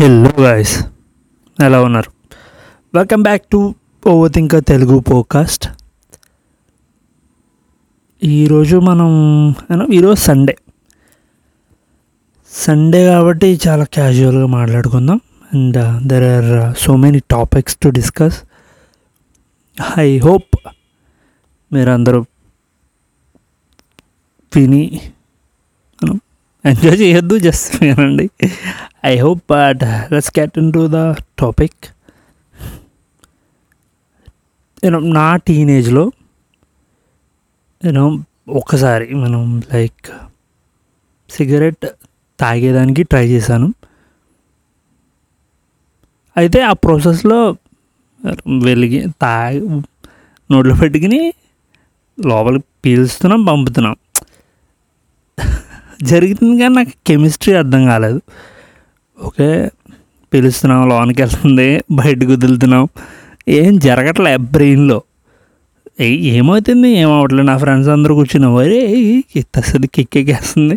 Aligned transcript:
Hello 0.00 0.30
guys 0.44 0.74
ఎలా 1.64 1.78
ఉన్నారు 1.86 2.10
welcome 2.96 3.22
back 3.26 3.42
to 3.52 3.58
overthinker 4.36 4.62
Telugu 4.70 4.94
podcast 5.08 5.66
ఈరోజు 8.38 8.76
మనం 8.88 9.10
ఈరోజు 9.96 10.18
సండే 10.28 10.54
సండే 12.62 13.00
కాబట్టి 13.10 13.48
చాలా 13.66 13.86
క్యాజువల్గా 13.96 14.48
మాట్లాడుకుందాం 14.56 15.20
and 15.54 15.78
there 16.12 16.26
are 16.34 16.50
so 16.84 16.94
many 17.04 17.20
topics 17.36 17.76
to 17.84 17.90
discuss 18.00 18.38
I 20.08 20.10
hope 20.28 20.52
మీరందరూ 21.76 22.22
విని 24.56 24.84
ఎంజాయ్ 26.70 26.96
చేయొద్దు 27.02 27.34
జస్ట్ 27.46 27.72
వినండి 27.82 28.24
I 29.10 29.12
hope 29.24 29.40
but 29.52 29.80
let's 30.12 30.32
get 30.38 30.56
into 30.76 30.82
the 30.96 30.98
topic 31.42 31.80
నేను 34.84 34.98
నా 35.16 35.24
టీనేజ్లో 35.48 36.04
యూనో 37.86 38.04
ఒక్కసారి 38.60 39.08
మనం 39.22 39.42
లైక్ 39.72 40.06
సిగరెట్ 41.36 41.86
తాగేదానికి 42.42 43.02
ట్రై 43.12 43.24
చేశాను 43.34 43.68
అయితే 46.40 46.58
ఆ 46.70 46.72
ప్రాసెస్లో 46.84 47.40
వెలిగి 48.68 49.00
తాగి 49.24 49.60
నోట్లో 50.52 50.74
పెట్టుకుని 50.84 51.20
లోపలికి 52.30 52.66
పీల్స్తున్నాం 52.84 53.42
పంపుతున్నాం 53.50 53.96
జరిగింది 56.10 56.54
కానీ 56.62 56.74
నాకు 56.80 56.94
కెమిస్ట్రీ 57.08 57.52
అర్థం 57.62 57.82
కాలేదు 57.90 58.20
ఓకే 59.28 59.48
పిలుస్తున్నాం 60.32 60.82
లోనికి 60.92 61.20
వెళ్తుంది 61.24 61.68
బయటకు 62.00 62.28
కుదులుతున్నాం 62.34 62.84
ఏం 63.60 63.72
జరగట్లే 63.86 64.32
బ్రెయిన్లో 64.54 64.98
ఏమవుతుంది 66.34 66.88
ఏమవట్లేదు 67.00 67.46
నా 67.50 67.54
ఫ్రెండ్స్ 67.62 67.88
అందరూ 67.96 68.12
కూర్చున్న 68.18 68.46
వరే 68.58 68.78
అసలు 69.62 69.86
కిక్కేస్తుంది 69.96 70.76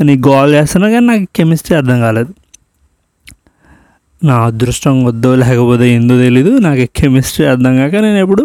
అని 0.00 0.12
గోల్ 0.28 0.52
చేస్తున్నా 0.58 0.88
కానీ 0.94 1.06
నాకు 1.12 1.26
కెమిస్ట్రీ 1.38 1.74
అర్థం 1.80 1.98
కాలేదు 2.06 2.32
నా 4.28 4.34
అదృష్టం 4.50 4.94
వద్దో 5.08 5.30
లేకపోతే 5.42 5.86
ఏందో 5.96 6.14
తెలీదు 6.26 6.52
నాకు 6.66 6.84
కెమిస్ట్రీ 6.98 7.42
అర్థం 7.54 7.72
కాక 7.80 7.96
నేను 8.06 8.18
ఎప్పుడు 8.24 8.44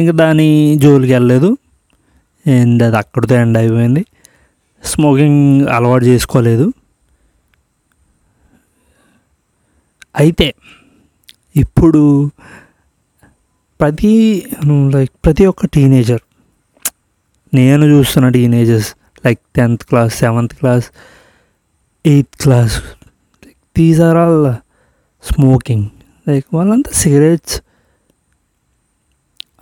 ఇంకా 0.00 0.12
దాని 0.22 0.46
జోలికి 0.84 1.12
వెళ్ళలేదు 1.16 1.48
అండ్ 2.56 2.80
అది 2.86 2.96
అక్కడితో 3.02 3.34
ఎండ్ 3.42 3.56
అయిపోయింది 3.60 4.02
స్మోకింగ్ 4.92 5.44
అలవాటు 5.76 6.04
చేసుకోలేదు 6.12 6.66
అయితే 10.22 10.48
ఇప్పుడు 11.62 12.02
ప్రతి 13.80 14.12
లైక్ 14.96 15.12
ప్రతి 15.24 15.44
ఒక్క 15.52 15.66
టీనేజర్ 15.76 16.22
నేను 17.58 17.84
చూస్తున్న 17.94 18.26
teenagers 18.36 18.90
like 19.24 19.40
tenth 19.56 19.84
class 19.90 20.12
seventh 20.22 20.54
class 20.60 20.86
eighth 22.12 22.34
class 22.44 22.76
like 23.44 23.60
these 23.78 24.00
are 24.08 24.18
all 24.24 24.40
smoking 25.30 25.86
like 26.30 26.46
వాళ్ళంతా 26.56 26.90
సిగరెట్స్ 27.02 27.56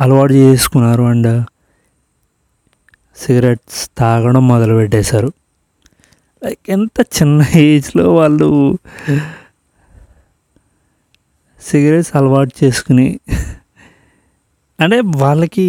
అలవాటు 0.05 0.35
చేసుకున్నారు 0.45 1.03
అండ్ 1.13 1.31
సిగరెట్స్ 3.23 3.81
తాగడం 4.01 4.45
మొదలుపెట్టేశారు 4.53 5.31
లైక్ 6.45 6.65
ఎంత 6.77 7.01
చిన్న 7.17 7.41
ఏజ్లో 7.67 8.05
వాళ్ళు 8.19 8.49
సిగరెట్స్ 11.69 12.13
అలవాటు 12.19 12.53
చేసుకుని 12.63 13.07
అంటే 14.83 14.99
వాళ్ళకి 15.25 15.67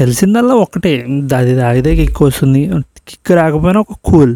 తెలిసిందల్లా 0.00 0.54
ఒకటే 0.64 0.92
అది 1.40 1.52
తాగితే 1.62 1.90
కిక్ 2.00 2.20
వస్తుంది 2.28 2.60
కిక్ 3.08 3.30
రాకపోయినా 3.40 3.80
ఒక 3.86 3.94
కూల్ 4.08 4.32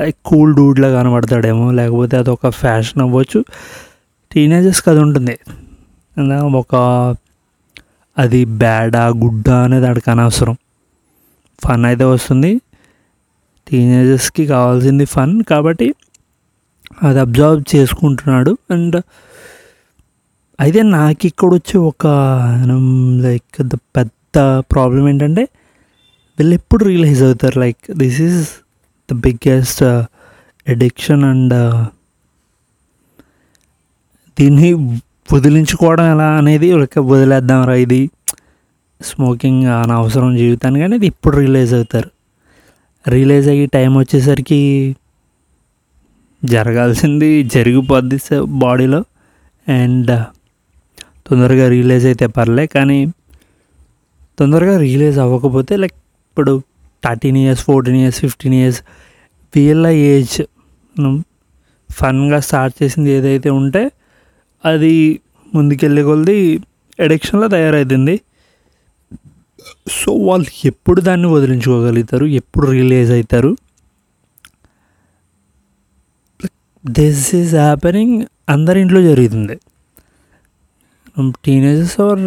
లైక్ 0.00 0.18
కూల్ 0.30 0.50
డూడ్లా 0.58 0.88
కనబడతాడేమో 0.96 1.66
లేకపోతే 1.78 2.14
అదొక 2.22 2.48
ఫ్యాషన్ 2.62 3.00
అవ్వచ్చు 3.04 3.40
టీనేజర్స్కి 4.32 4.88
అది 4.92 5.00
ఉంటుంది 5.06 5.36
ఒక 6.62 6.74
అది 8.24 8.38
బ్యాడా 8.62 9.04
గుడ్డా 9.22 9.56
అనేది 9.64 9.84
అక్కడికి 9.88 10.08
అనవసరం 10.14 10.54
ఫన్ 11.64 11.84
అయితే 11.90 12.06
వస్తుంది 12.14 12.50
టీనేజర్స్కి 13.68 14.42
కావాల్సింది 14.54 15.04
ఫన్ 15.14 15.32
కాబట్టి 15.52 15.88
అది 17.06 17.18
అబ్జర్వ్ 17.24 17.62
చేసుకుంటున్నాడు 17.72 18.52
అండ్ 18.74 18.98
అయితే 20.64 20.80
నాకు 20.96 21.24
ఇక్కడ 21.30 21.50
వచ్చే 21.58 21.76
ఒక 21.90 22.06
లైక్ 23.24 23.58
ద 23.72 23.76
పెద్ద 23.96 24.38
ప్రాబ్లం 24.72 25.04
ఏంటంటే 25.12 25.44
వీళ్ళు 26.38 26.54
ఎప్పుడు 26.60 26.82
రియలైజ్ 26.90 27.20
అవుతారు 27.28 27.56
like 27.64 27.82
this 28.02 28.20
is 28.28 28.40
the 29.10 29.16
biggest 29.26 29.82
uh, 29.92 29.96
addiction 30.74 31.22
and 31.32 31.54
uh, 31.64 31.76
దీన్ని 34.38 34.70
వదిలించుకోవడం 35.34 36.06
ఎలా 36.14 36.28
అనేది 36.40 36.68
వదిలేద్దాం 37.12 37.60
రా 37.68 37.74
ఇది 37.84 38.00
స్మోకింగ్ 39.08 39.64
అనవసరం 39.80 40.30
జీవితానికి 40.42 40.84
ఇది 41.00 41.08
ఇప్పుడు 41.12 41.34
రిలీజ్ 41.44 41.72
అవుతారు 41.78 42.10
రిలీజ్ 43.14 43.48
అయ్యి 43.52 43.66
టైం 43.76 43.90
వచ్చేసరికి 44.02 44.60
జరగాల్సింది 46.54 47.28
జరిగిపోద్ది 47.54 48.18
బాడీలో 48.62 49.00
అండ్ 49.80 50.12
తొందరగా 51.28 51.66
రిలీజ్ 51.76 52.04
అయితే 52.10 52.26
పర్లే 52.38 52.64
కానీ 52.76 52.98
తొందరగా 54.40 54.74
రిలీజ్ 54.86 55.16
అవ్వకపోతే 55.24 55.74
లైక్ 55.82 55.96
ఇప్పుడు 56.28 56.52
thirteen 57.04 57.38
years 57.44 57.62
fourteen 57.68 57.98
years 58.02 58.18
fifteen 58.24 58.56
years 58.60 58.80
వీళ్ళ 59.56 59.86
ఏజ్ 60.12 60.36
ఫన్గా 61.98 62.38
స్టార్ట్ 62.48 62.74
చేసింది 62.80 63.10
ఏదైతే 63.18 63.50
ఉంటే 63.60 63.82
అది 64.70 64.94
ముందుకెళ్ళే 65.56 66.02
కొలది 66.08 66.38
ఎడిక్షన్లో 67.04 67.46
తయారవుతుంది 67.54 68.14
సో 69.98 70.10
వాళ్ళు 70.28 70.48
ఎప్పుడు 70.70 71.00
దాన్ని 71.08 71.28
వదిలించుకోగలుగుతారు 71.36 72.26
ఎప్పుడు 72.40 72.66
రిలీజ్ 72.78 73.10
అవుతారు 73.16 73.50
దిస్ 76.98 77.26
ఈజ్ 77.40 77.54
హ్యాపెనింగ్ 77.66 78.16
అందరి 78.54 78.78
ఇంట్లో 78.84 79.00
జరుగుతుంది 79.10 79.56
teenagers 81.46 81.96
are 82.08 82.22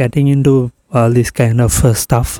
getting 0.00 0.30
into 0.48 0.54
all 1.00 1.14
this 1.20 1.32
kind 1.40 1.60
of 1.66 1.78
stuff 2.04 2.32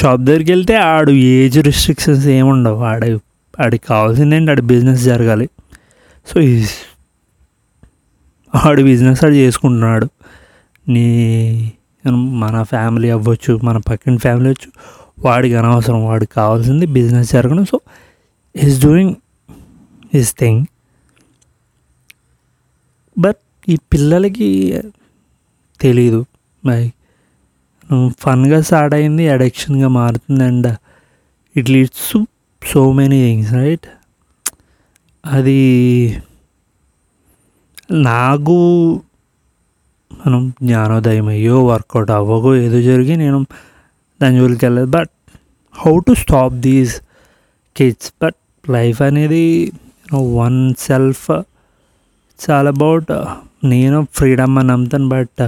shop 0.00 0.20
దగ్గరికి 0.26 0.50
వెళ్తే 0.54 0.74
ఆడు 0.94 1.12
ఏజ్ 1.36 1.56
రిస్ట్రిక్షన్స్ 1.70 2.24
ఏముండవు 2.38 2.80
ఆడ 2.92 3.02
ఆడికి 3.64 3.84
కావాల్సింది 3.92 4.34
అండి 4.38 4.50
ఆడి 4.54 4.64
బిజినెస్ 4.72 5.02
జరగాలి 5.10 5.46
సో 6.30 6.36
ఆడు 8.68 8.82
బిజినెస్ 8.90 9.20
ఆడు 9.26 9.36
చేసుకుంటున్నాడు 9.44 10.06
నీ 10.94 11.06
మన 12.42 12.54
ఫ్యామిలీ 12.72 13.08
అవ్వచ్చు 13.16 13.52
మన 13.68 13.76
పక్కన 13.90 14.14
ఫ్యామిలీ 14.24 14.46
అవ్వచ్చు 14.50 14.70
వాడికి 15.26 15.54
అనవసరం 15.60 16.00
వాడికి 16.10 16.32
కావాల్సింది 16.40 16.86
బిజినెస్ 16.96 17.30
జరగడం 17.36 17.64
so 17.72 17.78
is 18.66 18.78
doing 18.86 19.14
this 20.20 20.32
thing 20.42 20.62
but 23.24 23.40
ఈ 23.72 23.76
పిల్లలకి 23.92 24.50
తెలీదు 25.84 26.20
లైక్ 26.70 26.92
ఫన్గా 28.24 28.58
స్టార్ట్ 28.68 28.94
అయింది 28.98 29.24
అడిక్షన్గా 29.34 29.88
మారుతుంది 30.00 30.44
and 30.50 30.68
it 31.60 31.70
leads 31.74 32.06
so 32.72 32.82
many 32.98 33.18
things 33.26 33.50
right 33.60 33.86
అది 35.38 35.58
నాకు 38.12 38.56
మనం 40.22 40.42
జ్ఞానోదయం 40.64 41.26
అయ్యో 41.36 41.56
వర్కౌట్ 41.70 42.10
అవ్వగో 42.18 42.50
ఏదో 42.66 42.78
జరిగి 42.90 43.14
నేను 43.22 43.38
దాని 44.22 44.36
జోలికి 44.40 44.64
వెళ్ళదు 44.66 44.90
but 44.96 45.12
how 45.82 45.92
to 46.06 46.12
stop 46.22 46.56
these 46.68 46.94
kids 47.78 48.10
but 48.22 48.38
life 48.76 49.00
అనేది 49.08 49.44
వన్ 50.42 50.58
సెల్ఫ్ 50.86 51.26
చాలా 52.44 52.70
అబౌట్ 52.76 53.10
నేను 53.72 53.98
ఫ్రీడమ్ 54.18 54.54
అని 54.60 54.68
నమ్ముతాను 54.72 55.08
but 55.14 55.42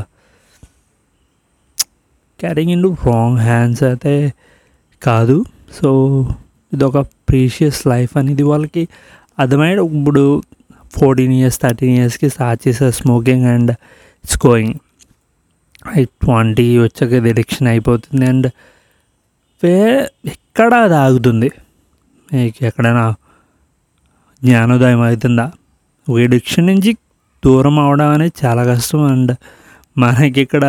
carrying 2.42 2.72
in 2.76 2.84
wrong 3.10 3.38
hands 3.48 3.82
అయితే 3.90 4.14
కాదు 5.06 5.38
సో 5.78 5.88
ఇదొక 6.74 6.98
ప్రీషియస్ 7.28 7.80
లైఫ్ 7.92 8.12
అనేది 8.20 8.44
వాళ్ళకి 8.52 8.82
అర్థమయ్యాడు 9.42 9.82
ఇప్పుడు 9.98 10.24
ఫోర్టీన్ 10.96 11.32
ఇయర్స్ 11.38 11.58
థర్టీన్ 11.62 11.94
ఇయర్స్కి 11.98 12.28
స్టార్ట్ 12.34 12.60
చేసే 12.64 12.86
smoking 12.98 13.46
and 13.54 13.72
it's 14.26 14.38
going 14.44 14.74
twenty 16.22 16.64
వచ్చాక 16.84 17.10
ఇది 17.18 17.28
ఎడిక్షన్ 17.32 17.66
అయిపోతుంది 17.72 18.24
అండ్ 18.30 18.46
వే 19.64 19.72
ఎక్కడ 20.32 20.70
అది 20.86 20.96
ఆగుతుంది 21.04 21.48
మీకు 22.32 22.60
ఎక్కడైనా 22.68 23.04
జ్ఞానోదయం 24.46 25.02
అవుతుందా 25.10 25.46
ఎడిక్షన్ 26.24 26.66
నుంచి 26.72 26.92
దూరం 27.46 27.76
అవడం 27.84 28.08
అనేది 28.16 28.34
చాలా 28.42 28.62
కష్టం 28.70 29.02
అండ్ 29.12 29.32
మనకి 30.04 30.40
ఇక్కడ 30.44 30.64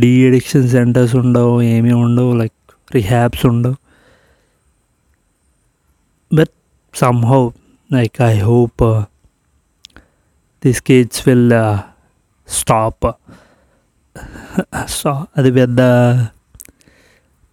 డీ 0.00 0.10
ఎడిక్షన్ 0.28 0.66
సెంటర్స్ 0.78 1.14
ఉండవు 1.22 1.54
ఏమీ 1.76 1.92
ఉండవు 2.04 2.32
లైక్ 2.42 2.58
రిహాబ్స్ 2.98 3.44
ఉండవు 3.52 3.76
but 6.38 6.54
somehow 7.02 7.42
like 7.96 8.18
I 8.34 8.34
hope 8.50 8.84
this 10.66 10.82
cage 10.90 11.18
will 11.28 11.48
stop 12.60 13.06
so 14.98 15.10
అది 15.38 15.50
పెద్ద 15.58 15.80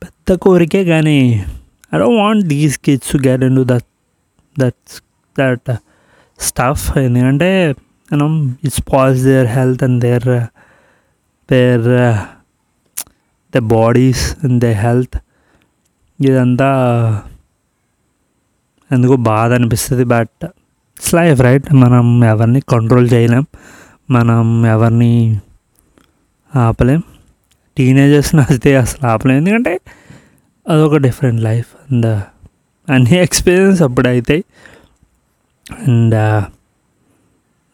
పెద్ద 0.03 0.29
కోరికే 0.45 0.81
కానీ 0.93 1.19
I 1.93 1.97
don't 2.03 2.17
want 2.23 2.43
these 2.53 2.75
kids 2.85 3.15
get 3.27 3.43
into 3.59 3.63
that 3.71 3.89
that 4.61 4.81
that 5.39 5.71
stuff 6.49 6.85
ఎందుకంటే 7.07 7.49
మనం 8.13 8.31
it's 8.67 8.83
pause 8.93 9.17
their 9.29 9.49
health 9.57 9.83
and 9.87 9.99
their 10.05 10.29
their 11.51 11.87
the 13.55 13.59
bodies 13.75 14.23
and 14.45 14.57
the 14.65 14.69
health 14.85 15.17
ఇదంతా 16.29 16.69
ఎందుకో 18.95 19.15
బాధ 19.31 19.49
అనిపిస్తుంది 19.59 20.05
బట్ 20.15 20.37
ఇట్స్ 20.97 21.13
లైఫ్ 21.19 21.39
రైట్ 21.47 21.67
మనం 21.83 22.07
ఎవరిని 22.31 22.61
కంట్రోల్ 22.73 23.07
చేయలేం 23.13 23.45
మనం 24.15 24.45
ఎవరిని 24.73 25.11
ఆపలేం 26.63 27.01
టీనేజర్స్ని 27.77 28.41
అయితే 28.49 28.71
అసలు 28.83 29.03
ఆపలేం 29.11 29.37
ఎందుకంటే 29.41 29.73
అదొక 30.71 30.97
డిఫరెంట్ 31.05 31.41
లైఫ్ 31.49 31.69
అండ్ 31.85 32.07
అన్ని 32.93 33.15
ఎక్స్పీరియన్స్ 33.27 33.81
అప్పుడు 33.87 34.07
అవుతాయి 34.13 34.43
and 35.85 36.15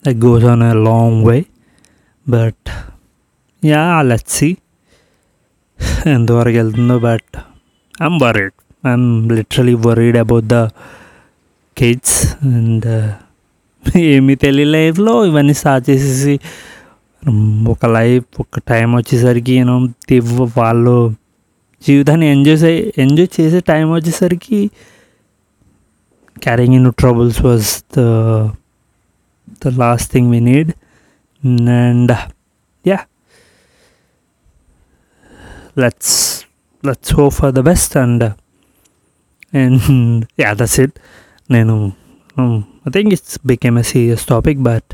that 0.06 0.20
goes 0.28 0.46
on 0.54 0.66
a 0.70 0.74
long 0.90 1.20
way 1.30 1.38
but 2.36 2.70
yeah 3.72 3.84
ah 3.98 4.02
see 4.38 4.50
ఎంతవరకు 6.16 6.58
వెళ్తుందో 6.62 6.98
but 7.10 7.34
I'm 8.04 8.20
worried 8.26 8.56
I'm 8.92 9.10
literally 9.40 9.76
worried 9.88 10.20
about 10.26 10.50
the 10.56 10.60
kids 11.82 12.20
and 12.58 12.90
ఏమీ 14.10 14.34
తెలియ 14.44 14.68
లైఫ్లో 14.78 15.14
ఇవన్నీ 15.30 15.56
స్టార్ట్ 15.62 15.84
చేసేసి 15.90 16.34
ఒక 17.74 17.86
లైఫ్ 17.98 18.26
ఒక 18.44 18.60
టైం 18.72 18.90
వచ్చేసరికి 19.00 19.54
నేను 19.72 19.76
వాళ్ళు 20.60 20.96
జీవితాన్ని 21.88 22.26
ఎంజాయ్ 22.36 22.80
ఎంజాయ్ 23.06 23.30
చేసే 23.38 23.60
టైం 23.72 23.86
వచ్చేసరికి 23.98 24.60
carrying 26.46 26.76
in 26.80 26.88
troubles 27.02 27.40
was 27.50 27.70
the 27.98 28.00
the 29.66 29.74
last 29.84 30.10
thing 30.16 30.30
we 30.36 30.40
need 30.50 30.72
and 31.84 32.14
yeah 32.92 33.00
let's 35.84 36.18
let's 36.90 37.14
hope 37.20 37.26
for 37.40 37.54
the 37.60 37.64
best 37.70 37.96
and 38.06 38.26
and 39.64 40.26
yeah 40.44 40.52
that's 40.62 40.80
it 40.86 40.96
నేను 41.56 41.74
Um, 42.38 42.70
I 42.86 42.94
think 42.94 43.10
it's 43.12 43.36
became 43.42 43.76
a 43.82 43.84
serious 43.92 44.22
topic, 44.32 44.58
but 44.70 44.86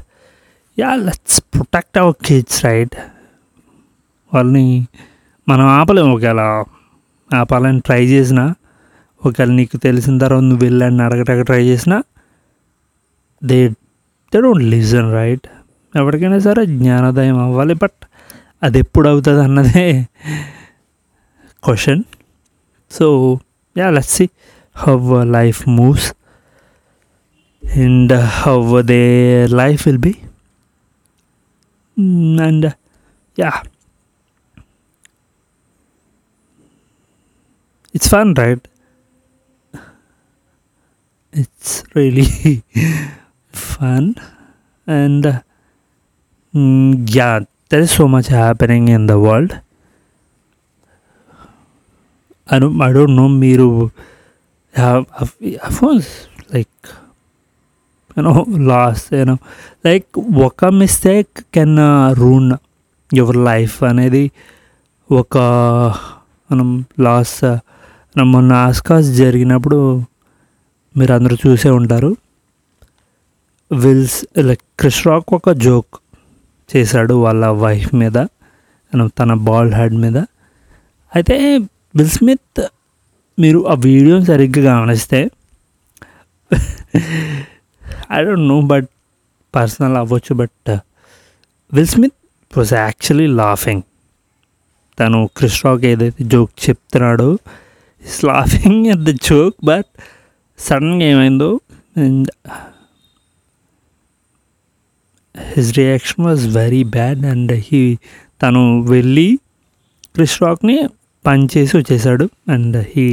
yeah 0.82 0.92
let's 1.08 1.40
protect 1.56 1.98
our 2.02 2.16
kids 2.28 2.60
right 2.68 2.96
వాళ్ళని 4.34 4.64
మనం 5.50 5.66
ఆపలేము 5.80 6.12
ఒకవేళ 6.18 6.42
ఆపాలని 7.40 7.82
try 7.88 8.00
చేసినా 8.14 8.46
ఒకవేళ 9.28 9.52
నీకు 9.60 9.78
తెలిసిన 9.86 10.16
తర్వాత 10.24 10.44
నువ్వు 10.50 10.64
వెళ్ళని 10.68 11.04
అడగటాక 11.08 11.44
ట్రై 11.50 11.62
చేసినా 11.72 11.98
they 13.52 13.60
they 14.32 14.40
don't 14.46 14.66
listen 14.76 15.12
right 15.20 15.46
ఎవరికైనా 16.02 16.40
సరే 16.48 16.64
జ్ఞానోదయం 16.80 17.38
అవ్వాలి 17.46 17.78
బట్ 17.84 18.00
అది 18.68 18.80
ఎప్పుడు 18.86 19.08
అవుతుంది 19.14 19.44
అన్నదే 19.48 19.86
question 21.68 22.04
so 22.98 23.06
yeah 23.82 23.90
let's 23.98 24.16
see 24.22 24.28
how 24.86 25.10
life 25.38 25.62
moves 25.80 26.10
and 27.72 28.12
how 28.12 28.62
uh, 28.76 28.82
their 28.82 29.48
life 29.48 29.86
will 29.86 29.98
be 29.98 30.20
mm, 31.98 32.40
and 32.42 32.66
uh, 32.66 32.72
yeah 33.36 33.64
it's 37.94 38.08
fun 38.08 38.34
right 38.36 38.68
it's 41.32 41.84
really 41.96 42.64
fun 43.52 44.16
and 44.86 45.26
uh, 45.26 45.42
mm, 46.54 47.08
yeah 47.16 47.40
there 47.70 47.80
is 47.82 47.92
so 47.92 48.08
much 48.08 48.28
happening 48.28 48.88
in 48.90 49.08
the 49.08 49.20
world 49.20 49.58
i 52.48 52.60
don't 52.60 52.80
i 52.82 52.92
don't 52.92 53.16
know 53.16 53.28
miru 53.28 53.90
uh, 54.76 55.04
have 55.14 55.40
course 55.80 56.28
like 56.52 56.70
you 58.16 58.24
know, 58.26 58.40
loss, 58.72 59.00
you 59.20 59.32
ఒక 60.48 60.62
mistake 60.82 61.40
can 61.56 61.74
ruin 62.20 62.50
your 63.20 63.38
life 63.48 63.76
అనేది 63.90 64.22
ఒక 65.22 65.36
మనం 66.50 66.70
loss 67.06 67.34
మొన్న 68.34 68.52
ఆస్కాస్ 68.68 69.08
జరిగినప్పుడు 69.22 69.80
మీరు 71.00 71.12
అందరూ 71.18 71.36
చూసే 71.46 71.70
ఉంటారు 71.80 72.12
విల్స్ 73.84 74.20
లైక్ 74.48 74.64
క్రిష్ 74.82 75.02
రాక్ 75.10 75.32
ఒక 75.40 75.54
జోక్ 75.66 75.96
చేశాడు 76.74 77.16
వాళ్ళ 77.26 77.44
వైఫ్ 77.64 77.90
మీద 78.02 78.18
తన 79.22 79.34
బాల్ 79.50 79.74
హెడ్ 79.80 79.98
మీద 80.06 80.18
అయితే 81.18 81.38
విల్ 81.98 82.14
స్మిత్ 82.20 82.62
మీరు 83.44 83.60
ఆ 83.74 83.78
వీడియోని 83.88 84.26
సరిగ్గా 84.32 84.62
గమనిస్తే 84.70 85.20
I 88.16 88.20
don't 88.28 88.48
know 88.54 88.58
but 88.74 88.88
personal 89.58 89.96
అవ్వచ్చు 90.02 90.34
but 90.42 90.72
Will 91.76 91.90
Smith 91.96 92.20
was 92.60 92.74
actually 92.86 93.28
laughing 93.42 93.84
తను 95.00 95.20
క్రిష్ 95.38 95.60
రాక్ 95.66 95.86
ఏదైతే 95.92 96.24
జోక్ 96.34 96.52
చెప్తున్నాడో 96.66 97.30
is 98.08 98.20
laughing 98.32 98.84
at 98.96 99.04
the 99.10 99.14
joke 99.30 99.58
but 99.72 99.90
సడన్గా 100.68 101.08
ఏమైందో 101.14 101.50
and 102.06 102.30
his 105.54 105.72
reaction 105.82 106.24
was 106.32 106.44
very 106.62 106.84
bad 106.98 107.24
and 107.34 107.54
he 107.70 107.82
తను 108.42 108.62
వెళ్ళి 108.94 109.30
క్రిష్ 110.16 110.38
రాక్ని 110.44 110.78
చేసి 111.56 111.74
వచ్చేసాడు 111.80 112.26
and 112.54 112.78
he 112.94 113.06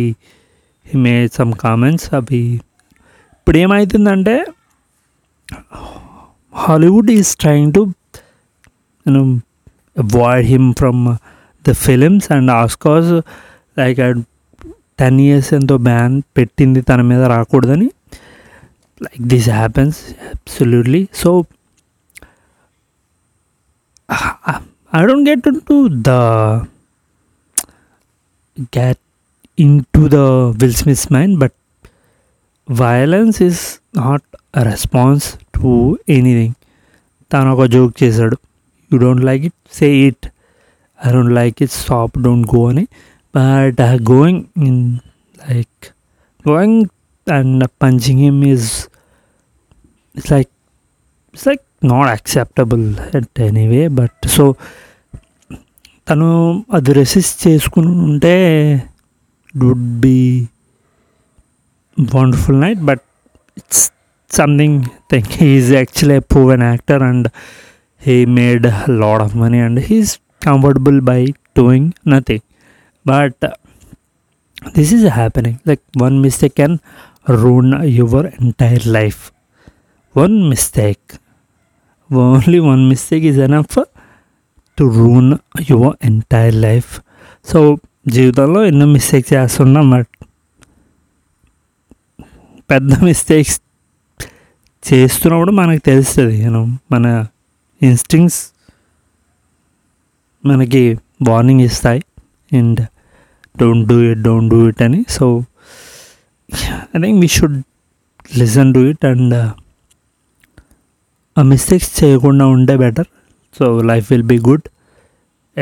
he 0.90 0.96
made 1.08 1.32
some 1.40 1.52
comments 1.66 2.06
అవి 2.18 2.44
ఇప్పుడు 3.38 3.58
ఏమవుతుందంటే 3.64 4.34
Hollywood 6.50 7.10
is 7.10 7.34
trying 7.36 7.72
to 7.72 7.94
you 9.04 9.12
know 9.12 9.42
avoid 9.96 10.44
him 10.44 10.74
from 10.74 11.18
the 11.64 11.74
films 11.74 12.28
and 12.30 12.48
Oscars 12.48 13.24
like 13.76 13.98
at 13.98 14.16
uh, 14.16 14.20
10 14.98 15.18
years 15.18 15.52
and 15.52 15.68
the 15.68 15.78
ban 15.78 16.22
pettindi 16.34 16.84
tana 16.84 17.02
meda 17.10 17.26
raakoddani 17.32 17.88
like 19.06 19.20
this 19.32 19.46
happens 19.46 20.14
absolutely 20.32 21.02
so 21.20 21.30
i 24.98 25.06
don't 25.08 25.24
get 25.30 25.46
into 25.52 25.76
the 26.08 26.20
get 28.78 28.98
into 29.56 30.02
the 30.16 30.24
will 30.60 30.74
smith's 30.82 31.08
mind 31.16 31.38
but 31.44 31.52
violence 32.84 33.40
is 33.40 33.79
not 33.98 34.26
response 34.70 35.26
to 35.56 35.70
anything 36.16 36.56
తను 37.32 37.48
ఒక 37.54 37.64
joke 37.74 37.94
చేశాడు 38.02 38.36
you 38.92 38.96
don't 39.04 39.24
like 39.30 39.42
it 39.50 39.58
say 39.78 39.88
it 40.08 40.26
I 41.06 41.12
don't 41.14 41.34
like 41.40 41.58
it 41.66 41.74
stop 41.82 42.14
don't 42.26 42.46
go 42.54 42.62
అని 42.72 42.84
but 43.38 43.80
going 44.12 44.42
in 44.68 44.82
like 45.50 45.82
going 46.50 46.80
and 47.38 47.64
punching 47.84 48.22
him 48.26 48.40
is 48.54 48.68
it's 50.18 50.30
like 50.36 50.50
it's 51.34 51.46
like 51.50 51.64
not 51.92 52.08
acceptable 52.16 52.84
at 53.20 53.40
anyway 53.50 53.84
but 54.00 54.18
so 54.36 54.46
తను 56.08 56.28
అది 56.76 56.92
resist 57.02 57.36
చేసుకుని 57.46 57.90
ఉంటే 58.08 58.34
would 59.64 59.86
be 60.08 60.18
wonderful 62.16 62.58
night 62.66 62.82
but 62.88 63.04
it's 63.57 63.83
something 64.31 64.79
think 65.11 65.31
he is 65.41 65.71
actually 65.71 66.17
a 66.23 66.25
proven 66.33 66.65
actor 66.71 67.03
and 67.03 67.29
he 68.01 68.15
made 68.31 68.65
a 68.67 68.91
lot 69.01 69.19
of 69.21 69.29
money 69.35 69.59
and 69.59 69.79
he's 69.79 70.09
comfortable 70.41 70.97
by 71.01 71.19
doing 71.55 71.85
nothing 72.05 72.41
but 73.05 73.35
uh, 73.41 73.55
this 74.75 74.89
is 74.91 75.03
happening 75.11 75.55
like 75.65 75.81
one 75.97 76.21
mistake 76.21 76.55
can 76.55 76.73
ruin 77.37 77.69
your 77.99 78.23
entire 78.39 78.83
life 78.99 79.21
one 80.15 80.35
mistake 80.49 81.13
only 82.09 82.59
one 82.67 82.83
mistake 82.89 83.23
is 83.23 83.39
enough 83.39 83.73
to 84.77 84.83
ruin 84.97 85.31
your 85.69 85.95
entire 86.03 86.55
life 86.67 86.91
so 87.45 87.59
జీవితంలో 88.07 88.61
ఎన్నో 88.65 88.85
mistakes 88.85 89.33
చేస్తున్నాం 89.33 89.89
but 89.89 90.11
పెద్ద 92.70 92.94
mistakes 93.08 93.56
చేస్తున్నప్పుడు 94.88 95.52
మనకు 95.60 95.80
తెలుస్తుంది 95.88 96.34
you know 96.44 96.60
మన 96.92 97.06
ఇన్స్టింగ్స్ 97.88 98.38
మనకి 100.50 100.82
warning 101.28 101.62
ఇస్తాయి 101.68 102.00
and 102.58 102.80
don't 103.60 103.84
do 103.92 103.96
it 104.10 104.22
don't 104.28 104.50
do 104.54 104.60
it 104.72 104.80
అని 104.86 105.00
so 105.16 105.24
I 106.94 107.00
think 107.04 107.18
we 107.24 107.28
should 107.36 107.58
listen 108.42 108.70
to 108.76 108.82
it 108.92 109.04
and 109.12 109.34
ఆ 111.38 111.42
మిస్టేక్స్ 111.52 111.90
చేయకుండా 112.00 112.46
ఉంటే 112.56 112.76
better 112.84 113.10
so 113.58 113.66
life 113.90 114.06
will 114.12 114.26
be 114.34 114.38
good 114.50 114.66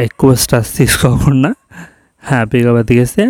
ఎక్కువ 0.07 0.31
స్ట్రెస్ 0.45 0.71
తీసుకోకుండా 0.81 1.51
హ్యాపీగా 2.33 2.71
బతికేస్తే 2.79 3.27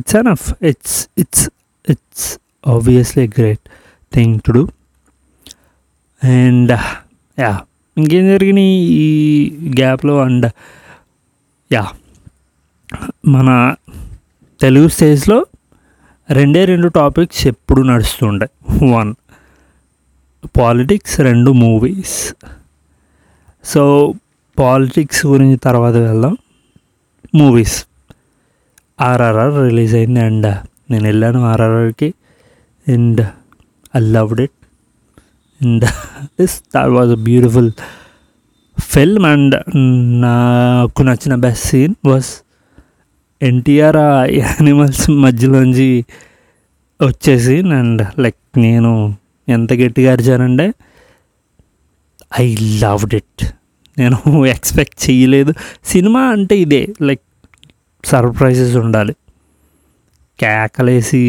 it's 0.00 0.16
of 0.36 0.46
it's 0.72 0.96
it's 1.24 1.46
it's 1.94 2.28
obviously 2.64 3.22
a 3.24 3.30
great 3.38 3.62
thing 4.16 4.32
to 4.46 4.52
do 4.58 4.64
and 6.40 6.72
yeah 7.42 7.50
uh, 7.52 7.58
ఇంకేం 8.00 8.24
జరిగినాయి 8.30 8.72
ఈ 9.04 9.06
గ్యాప్లో 9.78 10.14
అండ్ 10.24 10.46
యా 11.74 11.82
మన 13.34 13.48
తెలుగు 14.62 14.88
స్టేజ్లో 14.96 15.38
రెండే 16.38 16.62
రెండు 16.72 16.88
టాపిక్స్ 16.98 17.40
ఎప్పుడు 17.52 17.82
నడుస్తుండే 17.92 18.48
వన్ 18.92 19.12
పాలిటిక్స్ 20.58 21.16
రెండు 21.28 21.52
మూవీస్ 21.64 22.18
సో 23.72 23.84
పాలిటిక్స్ 24.62 25.22
గురించి 25.32 25.58
తర్వాత 25.68 25.96
వెళ్దాం 26.08 26.34
మూవీస్ 27.40 27.78
ఆర్ఆర్ఆర్ 29.10 29.56
రిలీజ్ 29.68 29.96
అయింది 30.02 30.22
అండ్ 30.28 30.48
uh, 30.52 30.56
నేను 30.90 31.04
వెళ్ళాను 31.10 31.40
ఆర్ఆర్ఆర్కి 31.54 32.10
and 32.94 33.16
I 33.98 34.00
loved 34.16 34.40
it. 34.46 34.52
And 35.60 35.80
this 36.38 36.54
that 36.74 36.86
was 36.96 37.08
a 37.16 37.20
beautiful 37.30 37.68
film, 38.92 39.22
and 39.32 39.52
నాకు 40.26 41.02
నచ్చిన 41.08 41.34
బెస్ట్ 41.44 41.66
సీన్ 41.72 41.94
వాస్ 42.10 42.30
ఎన్టీఆర్ 43.48 43.98
ఆ 44.08 44.10
యానిమల్స్ 44.42 45.04
వచ్చే 47.08 47.34
సీన్ 47.46 47.70
అండ్ 47.80 48.00
లైక్ 48.24 48.40
నేను 48.66 48.90
ఎంత 49.56 49.70
గట్టిగా 49.82 50.08
అరిచానంటే 50.14 50.66
ఐ 52.42 52.44
లవ్డ్ 52.82 53.14
ఇట్ 53.20 53.44
నేను 54.00 54.18
ఎక్స్పెక్ట్ 54.56 54.98
చేయలేదు 55.06 55.52
సినిమా 55.92 56.22
అంటే 56.34 56.56
ఇదే 56.66 56.82
లైక్ 57.08 57.24
సర్ప్రైజెస్ 58.12 58.74
ఉండాలి 58.84 59.14
కేకలేసి 60.40 61.20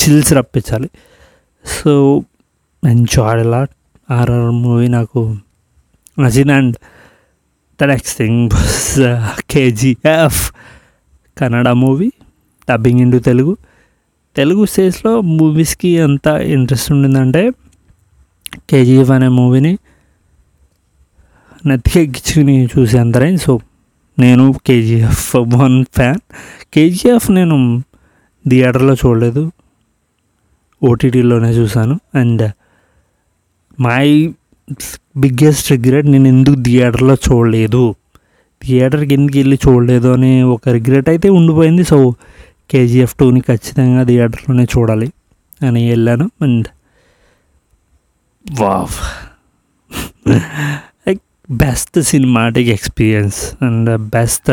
chills 0.00 0.32
రప్పించాలి 0.38 0.88
so 1.76 1.92
enjoy 2.92 3.44
lot 3.54 3.72
RR 4.18 4.52
movie 4.66 4.86
నాకు 4.98 5.20
నచ్చింది 6.22 6.52
and 6.58 6.76
the 7.80 7.84
next 7.92 8.14
thing 8.20 8.40
was 8.54 8.80
KGF 9.52 10.40
Kannada 11.40 11.68
movie 11.84 12.08
dubbing 12.68 13.00
ఇండు 13.04 13.18
Telugu 13.28 13.52
Telugu 14.38 14.62
స్టేజ్లో 14.72 15.12
మూవీస్కి 15.36 15.88
ఎంత 16.06 16.26
ఇంట్రెస్ట్ 16.56 16.90
ఉండిందంటే 16.94 17.42
కేజీఎఫ్ 18.70 19.12
అనే 19.16 19.28
మూవీని 19.40 19.72
నెత్తికెక్కించుకుని 21.70 22.54
చూసేంత 22.74 23.16
రేంజ్ 23.24 23.40
సో 23.46 23.54
నేను 24.22 24.44
కేజీఎఫ్ 24.68 25.24
వన్ 25.60 25.76
ఫ్యాన్ 25.98 26.20
కేజీఎఫ్ 26.74 27.28
నేను 27.38 27.56
థియేటర్లో 28.50 28.94
చూడలేదు 29.02 29.42
ఓటీటీలోనే 30.88 31.50
చూశాను 31.60 31.94
అండ్ 32.20 32.42
మై 33.86 34.06
బిగ్గెస్ట్ 35.22 35.66
రిగ్రెట్ 35.74 36.08
నేను 36.14 36.28
ఎందుకు 36.34 36.58
థియేటర్లో 36.66 37.14
చూడలేదు 37.28 37.82
థియేటర్కి 38.64 39.12
ఎందుకు 39.18 39.36
వెళ్ళి 39.40 39.56
చూడలేదు 39.66 40.08
అని 40.16 40.32
ఒక 40.54 40.64
రిగ్రెట్ 40.76 41.08
అయితే 41.12 41.28
ఉండిపోయింది 41.38 41.84
సో 41.92 41.96
కేజీఎఫ్ 42.70 43.14
టూని 43.20 43.40
ఖచ్చితంగా 43.50 44.02
థియేటర్లోనే 44.10 44.64
చూడాలి 44.74 45.08
అని 45.68 45.82
వెళ్ళాను 45.92 46.26
and 46.46 46.68
wow 48.60 48.94
like 51.06 51.22
best 51.62 51.96
cinematic 52.12 52.68
experience 52.76 53.38
and 53.68 53.90
best 54.16 54.50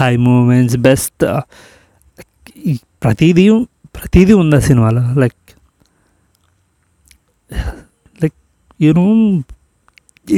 high 0.00 0.12
moments 0.28 0.76
best 0.88 1.24
ప్రతిదీ 3.04 3.44
ప్రతీది 3.96 4.34
ఉంది 4.42 4.56
ఆ 4.60 4.64
సినిమాలో 4.68 5.00
like 5.22 5.40
like 8.22 8.36
you know 8.84 9.06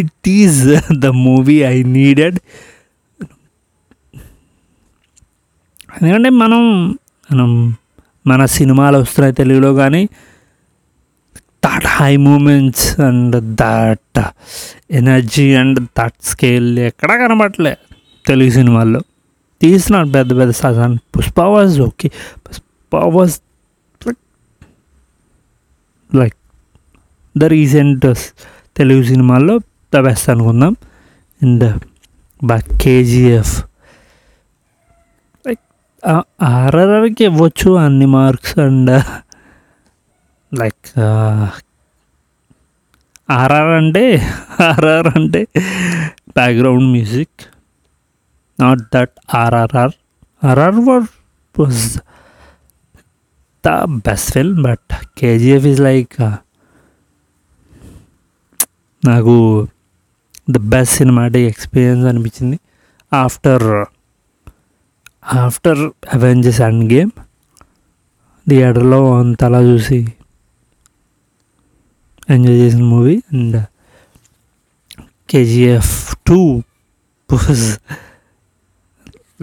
it 0.02 0.28
is 0.40 0.60
the 1.04 1.08
movie 1.26 1.56
I 1.72 1.76
needed 1.98 2.38
ఎందుకంటే 5.98 6.30
మనం 6.42 6.62
మనం 7.30 7.50
మన 8.30 8.42
సినిమాలు 8.58 8.96
వస్తున్నాయి 9.04 9.34
తెలుగులో 9.40 9.70
కానీ 9.82 10.02
that 11.66 11.86
high 11.96 12.12
moments 12.28 12.88
and 13.08 13.36
that 13.62 14.22
energy 15.00 15.46
and 15.62 15.80
that 15.98 16.18
scale 16.34 16.70
ఎక్కడా 16.90 17.14
కనబడలే 17.24 17.74
తెలుగు 18.30 18.52
సినిమాల్లో 18.58 19.02
తీస్తున్నాడు 19.62 20.08
పెద్ద 20.16 20.30
పెద్ద 20.40 20.52
సాధారణ 20.62 20.96
Pushpa 21.14 21.38
was 21.54 21.76
okay 21.88 22.08
Pushpa 22.46 22.96
was 23.16 23.36
like 24.08 24.20
like 26.20 26.38
the 27.42 27.50
recent 27.56 28.06
Telugu 28.78 29.02
సినిమాల్లో 29.10 29.54
ద 29.94 30.02
బెస్ట్ 30.06 30.28
అనుకుందాం 30.34 30.74
అండ్ 31.44 31.66
బాక్ 32.50 32.70
కేజీఎఫ్ 32.84 33.54
లైక్ 35.48 35.62
ఆర్ఆర్ఆర్కి 36.54 37.24
ఇవ్వచ్చు 37.30 37.70
అన్ని 37.84 38.08
మార్క్స్ 38.16 38.56
అండ్ 38.66 38.92
లైక్ 40.62 40.88
ఆర్ఆర్ 43.40 43.72
అంటే 43.80 44.04
ఆర్ఆర్ 44.70 45.08
అంటే 45.18 45.40
background 46.38 46.88
music 46.94 47.42
not 48.62 48.80
not 48.82 48.88
that 48.94 49.12
RR 49.42 50.78
were 50.88 51.06
was 51.60 51.80
the 53.66 53.70
best 54.08 54.30
film 54.36 54.60
but 54.68 54.92
KGF 55.20 55.66
is 55.72 55.78
like 55.88 56.14
uh, 56.28 56.32
నాకు 59.10 59.34
the 60.54 60.58
best 60.72 60.94
cinematic 61.00 61.46
experience 61.52 62.04
అనిపించింది 62.10 62.56
after 63.24 63.64
after 65.44 65.80
Avengers 66.16 66.60
and 66.68 66.82
game 66.94 67.10
థియేటర్లో 68.50 69.00
అంతలా 69.20 69.60
చూసి 69.70 69.98
ఎంజాయ్ 72.34 72.58
చేసిన 72.62 72.82
movie 72.94 73.16
and 73.38 73.56
KGF 75.32 75.92
two 76.30 76.40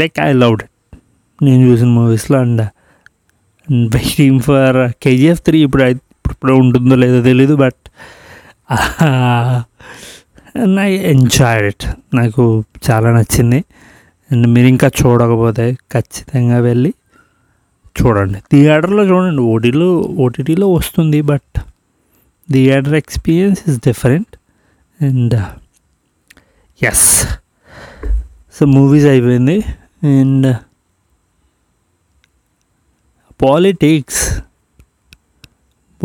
like 0.01 0.17
I 0.27 0.31
love 0.41 0.55
నేను 1.45 1.61
చూసిన 1.69 1.89
మూవీస్లో 1.97 2.37
and 2.45 2.61
waiting 3.95 4.39
for 4.47 4.77
KGF 5.03 5.41
three 5.47 5.57
ఇప్పుడు 5.67 5.83
ఇప్పుడు 6.33 6.53
ఉంటుందో 6.63 6.95
లేదో 7.03 7.19
తెలీదు 7.29 7.53
బట్ 7.63 7.81
ఐ 10.85 10.91
ఎంజాయ్డ్ 11.13 11.65
ఇట్ 11.71 11.85
నాకు 12.19 12.43
చాలా 12.87 13.09
నచ్చింది 13.17 13.59
అండ్ 14.33 14.45
మీరు 14.55 14.67
ఇంకా 14.73 14.87
చూడకపోతే 14.99 15.65
ఖచ్చితంగా 15.93 16.57
వెళ్ళి 16.69 16.91
చూడండి 17.99 18.39
థియేటర్లో 18.53 19.03
చూడండి 19.11 19.43
ఓటీలో 19.53 19.89
ఓటీటీలో 20.25 20.67
వస్తుంది 20.79 21.19
but 21.31 21.55
theatre 22.55 22.95
experience 23.03 23.61
is 23.69 23.77
different 23.89 24.33
and 25.09 25.35
yes 26.91 27.07
so 28.57 28.63
movies 28.77 29.07
అయిపోయింది 29.13 29.57
and 30.17 30.47
politics 33.43 34.21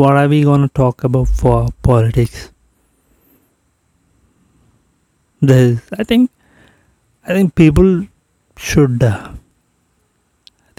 what 0.01 0.17
are 0.21 0.29
we 0.33 0.39
gonna 0.49 0.65
talk 0.81 1.01
about 1.09 1.31
for 1.41 1.65
politics 1.89 2.43
this 5.49 5.71
I 6.01 6.05
think 6.09 6.29
I 7.27 7.33
think 7.35 7.51
people 7.63 7.89
should 8.67 9.03
I 9.09 9.15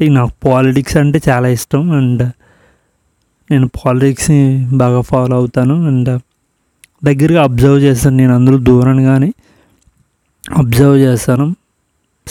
i 0.05 0.09
uh, 0.09 0.15
నాకు 0.21 0.35
పాలిటిక్స్ 0.49 0.97
అంటే 1.03 1.19
చాలా 1.29 1.47
ఇష్టం 1.59 1.85
అండ్ 1.99 2.23
నేను 3.53 3.67
పాలిటిక్స్ని 3.81 4.41
బాగా 4.83 5.01
follow 5.11 5.35
అవుతాను 5.41 5.77
and 5.91 6.11
దగ్గరగా 7.09 7.41
observe 7.49 7.79
చేస్తాను 7.87 8.17
నేను 8.23 8.35
అందులో 8.39 8.59
దూరం 8.71 8.99
కానీ 9.11 9.31
అబ్జర్వ్ 10.63 10.97
చేస్తాను 11.07 11.47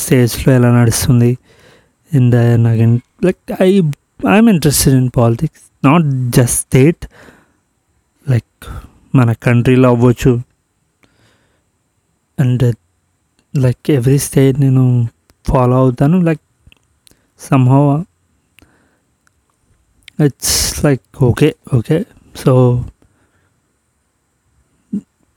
స్టేజ్లో 0.03 0.49
ఎలా 0.59 0.69
నడుస్తుంది 0.79 1.29
ఇన్ 2.17 2.27
ద 2.33 2.37
నాకు 2.65 2.85
like 3.27 3.41
I 3.67 3.69
I'm 4.33 4.49
interested 4.55 4.95
in 5.01 5.09
politics 5.19 5.63
not 5.87 6.05
just 6.37 6.57
state 6.67 7.03
like 8.31 8.65
మన 9.17 9.31
కంట్రీలో 9.45 9.89
అవ్వచ్చు 9.95 10.33
అండ్ 12.43 12.65
లైక్ 13.63 13.85
ఎవ్రీ 13.97 14.17
స్టేట్ 14.27 14.57
నేను 14.65 14.83
ఫాలో 15.49 15.75
అవుతాను 15.83 16.17
like 16.27 16.43
somehow 17.47 17.81
it's 20.27 20.57
like 20.85 21.05
okay 21.29 21.49
okay 21.77 21.97
so 22.41 22.51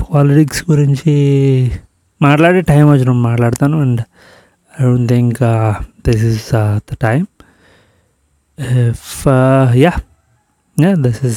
politics 0.04 0.62
గురించి 0.70 1.12
మాట్లాడే 2.26 2.60
టైం 2.72 2.84
వచ్చినప్పుడు 2.92 3.24
మాట్లాడతాను 3.30 3.76
and 3.84 4.00
I 4.80 4.84
don't 4.84 5.06
think 5.06 5.36
this 6.04 6.22
is 6.24 6.54
uh, 6.54 6.80
the 6.86 6.96
time. 6.96 7.28
If 8.56 9.26
uh, 9.26 9.72
yeah, 9.82 9.96
yeah, 10.84 10.94
this 11.06 11.18
is 11.30 11.36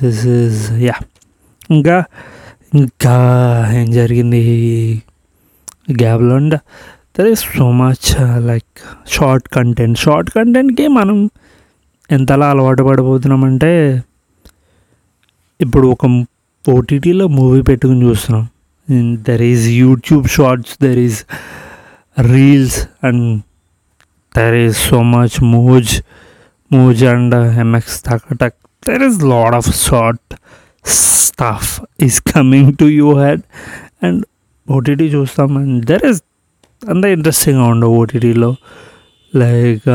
this 0.00 0.22
is 0.38 0.64
yeah 0.86 0.96
ఇంకా 1.76 1.94
ఇంకా 2.80 3.14
ఏం 3.80 3.86
జరిగింది 3.98 4.40
గ్యాప్లో 6.02 6.34
and 6.40 6.56
there 7.18 7.28
is 7.34 7.44
so 7.58 7.68
much 7.84 8.10
like 8.50 8.72
short 9.16 9.46
content 9.58 10.00
short 10.04 10.30
కంటెంట్కి 10.36 10.86
మనం 10.98 11.18
ఎంతలా 12.18 12.48
అలవాటు 12.54 12.84
పడిపోతున్నామంటే 12.90 13.72
ఇప్పుడు 15.66 15.86
ఒక 15.96 16.12
ఓటీటీలో 16.76 17.26
మూవీ 17.40 17.62
పెట్టుకుని 17.70 18.04
చూస్తున్నాం 18.10 18.46
there 19.27 19.43
is 19.43 19.65
YouTube 19.77 20.25
Shorts 20.35 20.75
there 20.81 20.99
is 20.99 21.19
Reels 22.17 22.79
and 23.05 23.25
there 24.35 24.57
is 24.63 24.77
so 24.89 24.99
much 25.13 25.37
Moj 25.55 25.93
Moj 26.71 27.01
and 27.05 27.35
MX 27.63 27.97
Tak 28.41 28.57
there 28.83 29.03
is 29.03 29.19
lot 29.25 29.55
of 29.55 29.69
short 29.83 30.29
stuff 30.97 31.71
is 32.03 32.19
coming 32.33 32.71
to 32.77 32.87
you 32.99 33.09
head 33.19 33.43
and 34.01 34.21
OTT 34.67 35.07
చూస్తాం 35.09 35.51
and 35.57 35.77
there 35.85 36.05
is 36.11 36.21
అంత 36.81 37.05
ఇంట్రెస్టింగ్గా 37.15 37.65
ఉండవు 37.65 37.95
ఓటీటీలో 38.01 38.49
like 39.33 39.85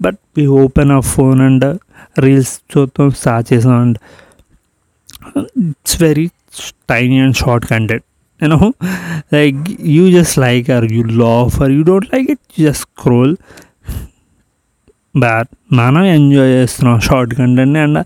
but 0.00 0.20
we 0.36 0.44
open 0.60 0.92
a 0.92 1.00
phone 1.12 1.40
and 1.40 1.66
Reels 2.18 2.54
చూద్దాం 2.72 3.10
start 3.18 3.46
చేసాం 3.52 3.76
and 3.80 3.98
it's 5.62 5.96
very 6.02 6.26
tiny 6.93 7.17
and 7.25 7.33
short 7.41 7.63
content 7.71 8.05
you 8.43 8.47
know 8.51 8.67
like 9.35 9.57
you 9.93 10.03
just 10.17 10.33
like 10.43 10.67
or 10.75 10.83
you 10.97 11.01
love 11.21 11.49
or 11.63 11.67
you 11.75 11.81
don't 11.89 12.05
like 12.13 12.27
it 12.35 12.39
you 12.57 12.61
just 12.69 12.83
scroll 12.87 13.33
but 15.23 15.49
మనం 15.79 16.03
enjoy 16.15 16.51
చేస్తున్నాం 16.57 16.97
short 17.07 17.31
కంటెంట్ని 17.39 17.79
and 17.85 17.99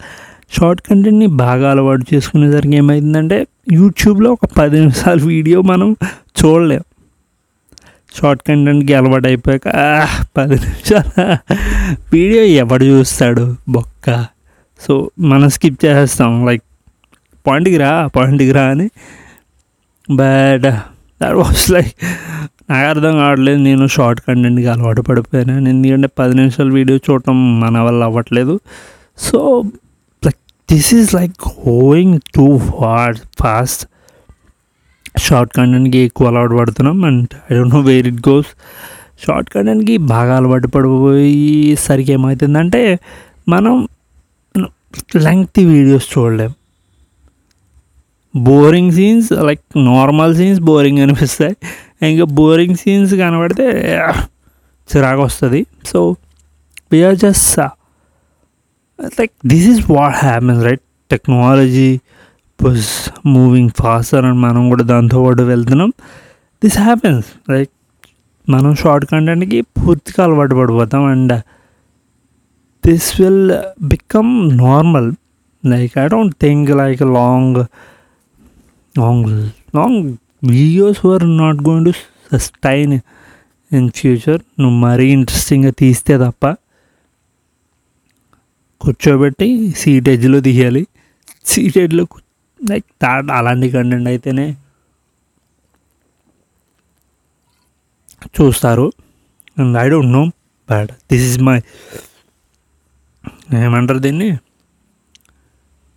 short 0.55 0.81
కంటెంట్ని 0.85 1.27
బాగా 1.41 1.65
అలవాటు 1.73 2.05
చేసుకునేసరికి 2.11 2.75
ఏమైందంటే 2.81 3.37
యూట్యూబ్లో 3.79 4.29
ఒక 4.35 4.47
పది 4.59 4.77
నిమిషాల 4.83 5.17
వీడియో 5.31 5.57
మనం 5.71 5.89
చూడలేం 6.39 6.83
షార్ట్ 8.19 8.41
కంటెంట్కి 8.49 8.93
అలవాటు 8.99 9.27
అయిపోయాక 9.31 9.73
పది 10.37 10.57
నిమిషాల 10.65 11.03
వీడియో 12.15 12.43
ఎవడు 12.63 12.87
చూస్తాడు 12.93 13.45
బొక్క 13.77 14.07
సో 14.85 14.95
మనం 15.33 15.49
స్కిప్ 15.57 15.79
చేసేస్తాం 15.85 16.31
లైక్ 16.49 16.65
పండుగరా 17.47 17.91
పండుగరా 18.17 18.63
అని 18.73 18.87
బట్ 20.19 20.65
దట్ 21.21 21.35
వాస్ 21.43 21.65
లైక్ 21.75 21.93
నాకు 22.71 22.85
అర్థం 22.91 23.13
కావట్లేదు 23.21 23.59
నేను 23.69 23.85
షార్ట్ 23.95 24.19
కంటెంట్కి 24.27 24.67
అలవాటు 24.73 25.01
పడిపోయాను 25.09 25.69
ఎందుకంటే 25.75 26.09
పది 26.19 26.33
నిమిషాల 26.39 26.69
వీడియో 26.79 26.97
చూడటం 27.07 27.37
మన 27.63 27.77
వల్ల 27.87 28.01
అవ్వట్లేదు 28.09 28.55
so 29.27 29.39
like 30.27 30.39
this 30.71 30.89
is 30.99 31.11
like 31.19 31.35
going 31.67 32.17
too 32.37 32.47
far 32.69 33.17
fast 33.41 33.83
short 35.25 35.51
కంటెంట్కి 35.57 35.99
ఎక్కువ 36.07 36.29
అలవాటు 36.31 36.55
పడుతున్నాం 36.61 36.99
and 37.09 37.33
I 37.49 37.57
don't 37.57 37.75
know 37.77 37.81
where 37.89 38.07
it 38.13 38.21
goes 38.29 38.49
short 39.25 39.49
కంటెంట్కి 39.55 39.95
బాగా 40.13 40.33
అలవాటు 40.39 40.67
పడిపోయేసరికి 40.75 42.13
ఏమవుతుందంటే 42.17 42.83
మనం 43.53 43.75
లెంగ్త్ 45.27 45.57
వీడియోస్ 45.75 46.07
చూడలేం 46.15 46.51
boring 48.47 48.93
scenes 48.97 49.27
like 49.47 49.63
normal 49.91 50.31
scenes 50.39 50.61
boring 50.69 50.99
అనిపిస్తాయి 51.05 51.55
ఇంకా 52.13 52.25
బోరింగ్ 52.37 52.77
సీన్స్ 52.81 53.13
కనబడితే 53.23 53.67
చిరాకు 54.91 55.21
వస్తుంది 55.27 55.61
so 55.91 55.99
we're 56.91 57.17
just 57.25 57.53
like 59.19 59.33
this 59.51 59.67
is 59.73 59.81
what 59.95 60.15
happens 60.25 60.61
right 60.69 60.83
technology 61.13 61.91
పుస్ 62.61 62.89
moving 63.35 63.71
faster 63.81 64.25
and 64.29 64.39
మనం 64.47 64.63
కూడా 64.71 64.83
దాంతో 64.91 65.19
పాటు 65.25 65.45
వెళ్తున్నాం 65.53 65.91
దిస్ 66.63 66.77
హ్యాపెన్స్ 66.87 67.29
లైక్ 67.53 67.71
మనం 68.53 68.71
షార్ట్ 68.81 69.05
కంటెంట్కి 69.13 69.59
పూర్తిగా 69.77 70.19
అలవాటు 70.27 70.55
పడిపోతాం 70.59 71.03
and 71.13 71.33
this 72.85 73.09
will 73.21 73.43
become 73.93 74.31
normal 74.65 75.09
like 75.73 75.93
I 76.03 76.05
don't 76.13 76.33
think 76.45 76.71
like 76.83 77.01
long 77.17 77.59
long 79.01 79.27
long 79.77 80.01
videos 80.53 80.99
were 81.09 81.25
not 81.43 81.59
going 81.67 81.85
to 81.89 81.93
sustain 82.31 82.93
in 83.77 83.87
future 83.99 84.41
నువ్వు 84.61 84.75
మరీ 84.87 85.05
ఇంట్రెస్టింగ్గా 85.17 85.71
తీస్తే 85.81 86.13
తప్ప 86.25 86.43
కూర్చోబెట్టి 88.83 89.47
సీట్ 89.81 90.07
ఎడ్జ్లో 90.13 90.39
తీయాలి 90.47 90.83
సీట్ 91.51 91.77
ఎడ్జ్లో 91.83 92.03
లైక్ 92.71 92.85
థాట్ 93.03 93.29
అలాంటి 93.37 93.67
కంటెంట్ 93.75 94.07
అయితేనే 94.13 94.45
చూస్తారు 98.37 98.87
and 99.61 99.75
I 99.83 99.85
don't 99.93 100.11
know 100.19 100.23
but 100.71 100.91
this 101.11 101.25
is 101.29 101.37
my 101.49 101.57
ఏమంటారు 103.65 103.99
దీన్ని 104.05 104.29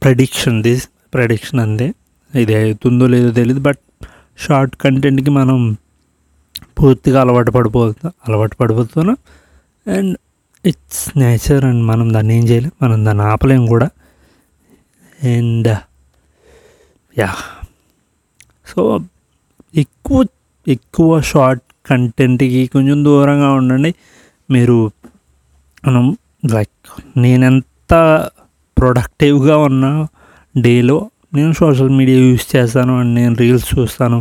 ప్రడిక్షన్ 0.05 0.59
దిస్ 0.67 0.85
ప్రడిక్షన్ 1.15 1.61
అంతే 1.67 1.87
ఇది 2.45 2.55
అవుతుందో 2.61 3.05
లేదో 3.15 3.31
తెలియదు 3.41 3.63
బట్ 3.69 3.83
షార్ట్ 4.45 4.75
కంటెంట్కి 4.85 5.31
మనం 5.41 5.61
పూర్తిగా 6.79 7.19
అలవాటు 7.25 7.51
పడిపోతున్నాం 7.57 8.15
అలవాటు 8.27 8.55
పడిపోతున్నాం 8.63 9.19
అండ్ 9.97 10.15
ఇట్స్ 10.71 11.05
నేచర్ 11.23 11.65
అండ్ 11.71 11.83
మనం 11.91 12.07
దాన్ని 12.17 12.33
ఏం 12.39 12.45
చేయలేం 12.51 12.73
మనం 12.85 12.99
దాన్ని 13.07 13.25
ఆపలేం 13.33 13.63
కూడా 13.75 13.89
అండ్ 15.37 15.71
యా 17.21 17.31
సో 18.73 18.81
ఎక్కువ 19.85 20.19
ఎక్కువ 20.75 21.11
షార్ట్ 21.33 21.65
కంటెంట్కి 21.91 22.63
కొంచెం 22.75 22.99
దూరంగా 23.09 23.49
ఉండండి 23.61 23.91
మీరు 24.55 24.77
మనం 25.87 26.05
లైక్ 26.57 26.75
నేనెంత 27.25 27.93
ప్రొడక్టివ్గా 28.79 29.57
ఉన్నా 29.69 29.91
డేలో 30.65 30.97
నేను 31.37 31.53
సోషల్ 31.63 31.91
మీడియా 31.99 32.19
యూజ్ 32.29 32.45
చేస్తాను 32.55 32.93
అండ్ 33.01 33.13
నేను 33.21 33.35
రీల్స్ 33.43 33.67
చూస్తాను 33.77 34.19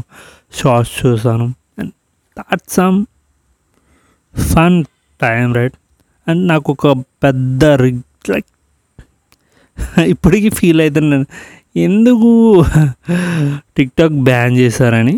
షార్ట్స్ 0.59 0.93
చూస్తాను 1.01 1.45
and 1.81 1.91
that 2.39 2.65
some 2.77 2.97
fun 4.51 4.77
time 5.23 5.49
right 5.59 5.77
and 6.29 6.41
నాకు 6.53 6.69
ఒక 6.75 6.91
పెద్ద 7.25 7.63
లైక్ 8.33 8.49
ఇప్పటికీ 10.11 10.49
ఫీల్ 10.57 10.81
అవుతున్నాను 10.83 11.25
ఎందుకు 11.85 12.27
టిక్టాక్ 13.77 14.15
బ్యాన్ 14.27 14.53
చేశారని 14.61 15.15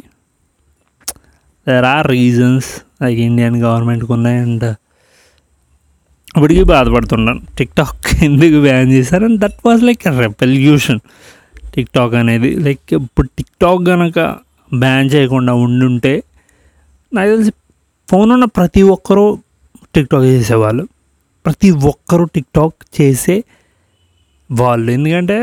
there 1.69 1.85
are 1.95 2.07
reasons 2.17 2.69
like 3.03 3.19
Indian 3.29 3.57
గవర్నమెంట్కి 3.65 4.11
ఉన్నాయి 4.17 4.39
అండ్ 4.45 4.67
ఇప్పటికీ 6.37 6.63
బాధపడుతున్నాను 6.73 7.41
టిక్టాక్ 7.59 8.09
ఎందుకు 8.29 8.59
బ్యాన్ 8.67 8.89
చేశారు 8.97 9.25
and 9.29 9.39
that 9.45 9.59
was 9.67 9.83
like 9.89 10.05
revolution 10.21 11.01
TikTok 11.77 12.13
అనేది 12.21 12.49
లైక్ 12.65 12.91
ఇప్పుడు 13.01 13.27
టిక్టాక్ 13.39 13.81
కనుక 13.91 14.19
బ్యాన్ 14.83 15.07
చేయకుండా 15.13 15.53
ఉండుంటే 15.65 16.13
నాకు 17.15 17.29
తెలిసి 17.33 17.51
ఫోన్ 18.11 18.29
ఉన్న 18.35 18.45
ప్రతి 18.59 18.81
ఒక్కరూ 18.95 19.25
టిక్టాక్ 19.95 20.25
చేసేవాళ్ళు 20.33 20.83
ప్రతి 21.45 21.69
ఒక్కరూ 21.91 22.23
టిక్టాక్ 22.37 22.77
చేసే 22.97 23.37
వాళ్ళు 24.61 24.89
ఎందుకంటే 24.97 25.37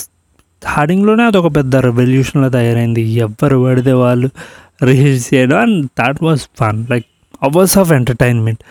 స్టార్టింగ్లోనే 0.00 1.22
అదొక 1.30 1.48
పెద్ద 1.58 1.76
రెవల్యూషన్లో 1.88 2.48
తయారైంది 2.58 3.02
ఎవరు 3.26 3.56
పడితే 3.66 3.94
వాళ్ళు 4.04 4.28
రీల్స్ 4.88 5.26
చేయడం 5.32 5.56
and 5.64 5.78
that 6.00 6.20
was 6.26 6.42
fun 6.60 6.80
like 6.92 7.08
hours 7.48 7.76
of 7.82 7.92
entertainment 8.00 8.62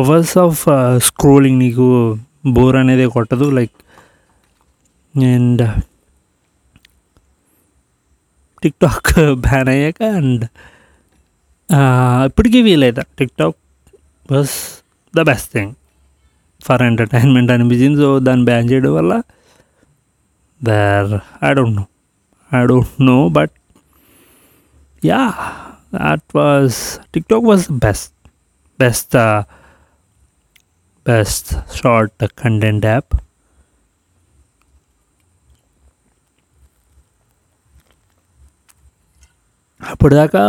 hours 0.00 0.34
of 0.46 0.62
scrolling 1.10 1.60
నీకు 1.66 1.86
బోర్ 2.56 2.78
అనేది 2.82 3.06
కొట్టదు 3.18 3.46
లైక్ 3.58 3.76
అండ్ 5.34 5.62
టిక్టాక్ 8.64 9.12
బ్యాన్ 9.46 9.68
అయ్యాక 9.74 10.00
అండ్ 10.18 10.44
ఇప్పటికీ 12.28 12.58
వీలైతే 12.66 13.02
TikTok 13.20 13.58
was 14.34 14.56
the 15.16 15.20
best 15.30 15.50
thing 15.56 15.72
for 16.66 16.82
entertainment 16.90 17.50
అనిపించింది 17.56 17.98
సో 18.04 18.10
దాన్ని 18.26 18.44
బ్యాన్ 18.50 18.66
చేయడం 18.72 18.92
వల్ల 18.98 19.12
there 20.68 21.12
I 21.48 21.52
don't 21.58 21.78
know 21.80 21.86
I 22.58 22.62
don't 22.72 22.94
know 23.10 23.18
but 23.38 23.54
yeah 25.10 25.20
that 26.00 26.28
was 26.40 26.78
TikTok 27.16 27.46
was 27.52 27.64
the 27.72 27.76
best 27.86 28.14
best 28.84 29.14
best 31.10 31.50
short 31.80 32.22
content 32.44 32.86
app 32.94 33.12
అప్పటిదాకా 39.92 40.44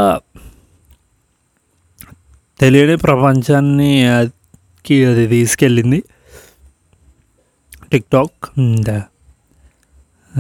తెలియని 2.62 2.96
ప్రపంచాన్ని 3.08 3.92
కి 4.86 4.96
అది 5.10 5.26
తీసుకెళ్ళింది 5.34 6.00
టిక్టాక్ 7.92 8.48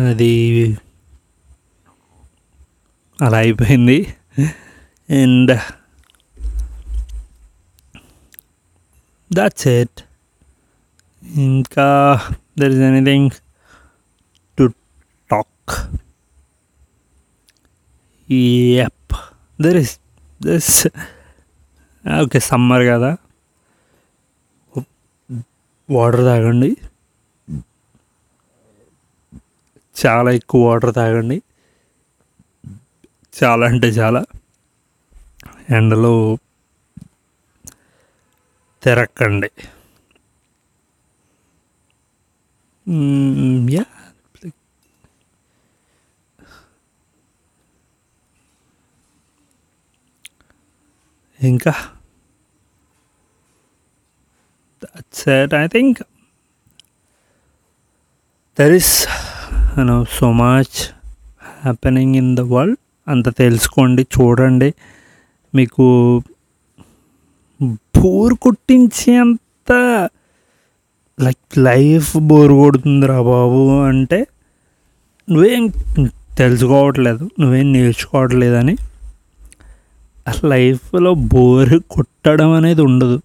అది 0.09 0.31
అలా 3.27 3.37
అయిపోయింది 3.45 3.99
అండ్ 5.21 5.53
దాట్స్ 9.37 9.67
ఎట్ 9.77 10.01
ఇంకా 11.47 11.87
there 12.59 12.73
is 12.75 12.83
anything 12.91 13.33
to 14.57 14.65
talk 15.33 15.73
if 18.87 19.13
there 19.63 19.77
is 19.83 19.93
this 20.45 20.75
okay 22.23 22.39
summer 22.51 22.83
కదా 22.93 23.09
వాటర్ 25.95 26.23
తాగండి 26.29 26.71
చాలా 30.01 30.29
ఎక్కువ 30.39 30.61
వాటర్ 30.69 30.93
తాగండి 30.99 31.37
చాలా 33.39 33.65
అంటే 33.71 33.89
చాలా 33.99 34.21
ఎండలో 35.77 36.13
తిరక్కండి 38.83 39.51
యా 43.75 43.83
hmm, 43.91 43.98
ఇంకా 51.49 51.73
sir 55.19 55.53
I 55.63 55.67
think 55.75 55.99
there 58.59 58.73
is 58.79 58.93
no 59.89 59.95
so 60.19 60.27
much 60.45 60.75
happening 61.67 62.15
in 62.21 62.31
the 62.39 62.43
world 62.53 62.79
అంత 63.13 63.27
తెలుసుకోండి 63.43 64.03
చూడండి 64.15 64.69
మీకు 65.57 65.85
బోర్ 67.97 68.35
అంత 69.25 69.71
లైక్ 71.25 71.41
లైఫ్ 71.69 72.11
బోర్ 72.29 72.53
కొడుతుందిరా 72.65 73.17
బాబు 73.31 73.63
అంటే 73.91 74.19
నువ్వేం 75.31 75.65
తెలుసుకోవట్లేదు 76.41 77.23
నువ్వేం 77.41 77.67
నేర్చుకోవట్లేదని 77.77 78.75
లైఫ్లో 80.51 81.11
బోర్ 81.33 81.73
కొట్టడం 81.95 82.49
అనేది 82.59 82.81
ఉండదు 82.89 83.17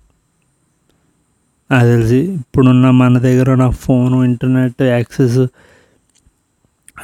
అది 1.76 1.88
తెలిసి 1.92 2.18
ఇప్పుడున్న 2.40 2.86
మన 3.02 3.12
దగ్గర 3.26 3.48
ఉన్న 3.56 3.66
ఫోను 3.84 4.16
ఇంటర్నెట్ 4.30 4.80
యాక్సెస్ 4.94 5.38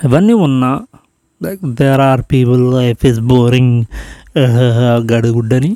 ఇవన్నీ 0.06 0.34
ఉన్నా 0.46 0.70
like 1.44 1.62
there 1.78 2.02
are 2.10 2.22
people 2.32 2.62
life 2.78 3.02
is 3.10 3.20
boring 3.32 3.74
గడుగుడ్డని 5.12 5.70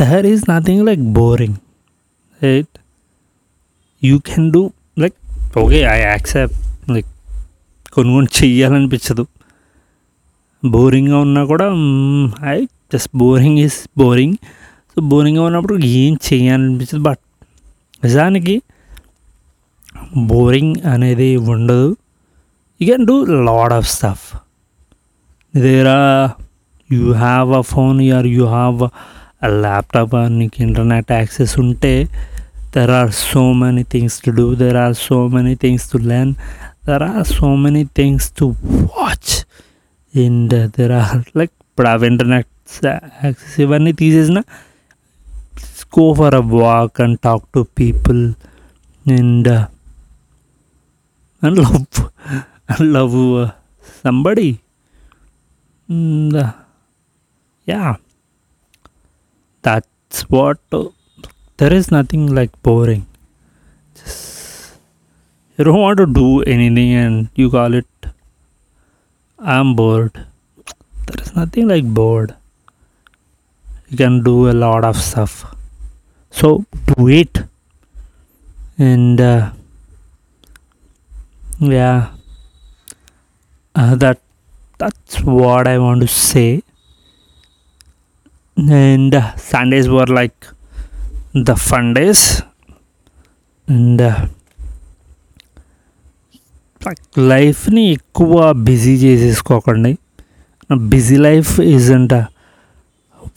there 0.00 0.26
is 0.32 0.44
nothing 0.52 0.82
like 0.90 1.02
boring 1.18 1.58
right 2.46 2.76
you 4.08 4.16
can 4.30 4.46
do 4.56 4.62
like 5.04 5.16
okay 5.64 5.80
I 5.94 5.96
accept 6.12 6.58
like 6.96 7.10
కొన్ని 7.94 8.12
కొన్ని 8.16 8.32
చెయ్యాలనిపించదు 8.40 9.26
బోరింగ్గా 10.74 11.18
ఉన్నా 11.28 11.40
కూడా 11.50 11.64
I 12.54 12.60
mm, 12.62 12.71
just 12.92 13.12
boring 13.22 13.58
is 13.66 13.78
boring 14.00 14.36
so 14.92 14.98
బోరింగ్గా 15.10 15.42
ఉన్నప్పుడు 15.48 15.76
ఏం 16.02 16.12
చేయాలనిపించదు 16.28 17.02
బట్ 17.08 17.22
నిజానికి 18.04 18.54
బోరింగ్ 20.30 20.76
అనేది 20.92 21.28
ఉండదు 21.52 21.90
you 22.78 22.84
can 22.92 23.06
do 23.12 23.16
lot 23.50 23.74
of 23.78 23.88
stuff 23.96 24.26
దగ్గర 25.64 25.90
you 26.96 27.06
have 27.24 27.50
a 27.60 27.64
phone 27.72 27.98
or 28.18 28.28
you 28.36 28.44
have 28.56 28.78
a 29.48 29.50
laptop 29.66 30.16
నీకు 30.38 30.58
ఇంటర్నెట్ 30.68 31.10
యాక్సెస్ 31.20 31.54
ఉంటే 31.64 31.94
there 32.76 32.92
are 33.00 33.12
so 33.32 33.42
many 33.62 33.82
things 33.94 34.18
to 34.26 34.30
do 34.42 34.46
there 34.62 34.78
are 34.84 34.94
so 35.08 35.18
many 35.36 35.54
things 35.64 35.86
to 35.92 35.98
learn 36.12 36.34
there 36.90 37.04
are 37.10 37.26
so 37.38 37.48
many 37.64 37.82
things 38.00 38.28
to 38.40 38.46
watch 38.98 39.34
in 40.24 40.40
there 40.78 40.96
are 41.02 41.22
like 41.40 41.54
ఇప్పుడు 41.70 41.88
అవి 41.94 42.06
internet 42.12 42.48
శివాన్ని 43.54 43.92
తీసేసిన 44.00 44.40
go 45.96 46.04
for 46.18 46.34
a 46.42 46.44
walk 46.60 46.98
and 47.04 47.16
talk 47.26 47.46
to 47.54 47.60
people 47.80 48.20
and 49.16 49.50
and 51.46 51.58
love 51.64 51.76
and 52.74 52.86
love 52.96 53.16
somebody 54.02 54.48
yeah 57.72 57.82
that's 59.68 60.22
what 60.34 60.62
there 61.62 61.74
is 61.80 61.90
nothing 61.98 62.28
like 62.40 62.54
boring 62.68 63.08
just 64.00 64.20
you 65.56 65.62
don't 65.66 65.80
want 65.84 65.98
to 66.02 66.06
do 66.18 66.28
anything 66.52 66.90
and 67.00 67.16
you 67.40 67.46
call 67.54 67.72
it 67.80 67.90
i'm 69.54 69.68
bored 69.80 70.14
there 71.08 71.20
is 71.24 71.30
nothing 71.40 71.66
like 71.72 71.86
bored 71.98 72.30
you 73.91 73.97
can 73.97 74.21
do 74.23 74.49
a 74.49 74.55
lot 74.65 74.83
of 74.83 74.97
stuff 74.97 75.33
so 76.31 76.65
do 76.89 77.07
it 77.07 77.39
and 78.77 79.19
uh, 79.21 79.51
yeah 81.59 82.11
uh, 83.75 83.95
that 83.95 84.19
that's 84.77 85.21
what 85.21 85.67
i 85.67 85.77
want 85.77 86.01
to 86.01 86.07
say 86.07 86.61
and 88.57 89.15
uh, 89.15 89.35
sundays 89.35 89.87
were 89.89 90.05
like 90.05 90.47
the 91.33 91.55
fun 91.55 91.93
days 91.93 92.21
and 93.67 94.01
uh, 94.01 94.27
like 96.85 97.03
లైఫ్ని 97.31 97.83
ఎక్కువ 97.95 98.35
busy 98.67 98.93
చేసేసుకోకండి 99.03 99.91
busy 100.91 101.17
life 101.27 101.53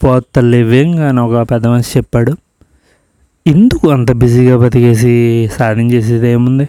work 0.04 0.28
the 0.36 0.42
living 0.54 0.98
అని 1.08 1.20
ఒక 1.26 1.42
పెద్ద 1.50 1.66
మనిషి 1.72 1.92
చెప్పాడు 1.98 2.32
ఎందుకు 3.52 3.86
అంత 3.96 4.10
బిజీగా 4.22 4.54
బతికేసి 4.62 5.12
సాధించేసేది 5.56 6.28
ఏముంది 6.34 6.66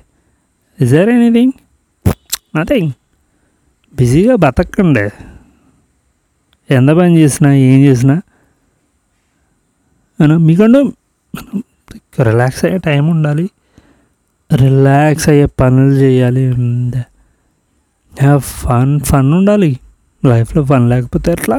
ఇస్ 0.84 0.92
దర్ 0.96 1.12
ఎనీథింగ్ 1.18 1.56
నథింగ్ 2.58 2.92
బిజీగా 4.00 4.36
బతకండి 4.44 5.06
ఎంత 6.78 6.90
పని 7.00 7.13
చేసినా 7.22 7.50
ఏం 7.70 7.80
చేసినా 7.88 8.16
మీకంటూ 10.48 10.80
రిలాక్స్ 12.30 12.62
అయ్యే 12.68 12.80
టైం 12.88 13.04
ఉండాలి 13.16 13.46
రిలాక్స్ 14.63 15.28
అయ్యే 15.34 15.48
పనులు 15.62 15.94
చేయాలి 16.04 16.44
ఫన్ 18.63 18.94
ఫన్ 19.10 19.30
ఉండాలి 19.40 19.72
లైఫ్లో 20.32 20.62
ఫన్ 20.70 20.86
లేకపోతే 20.94 21.30
ఎట్లా 21.38 21.58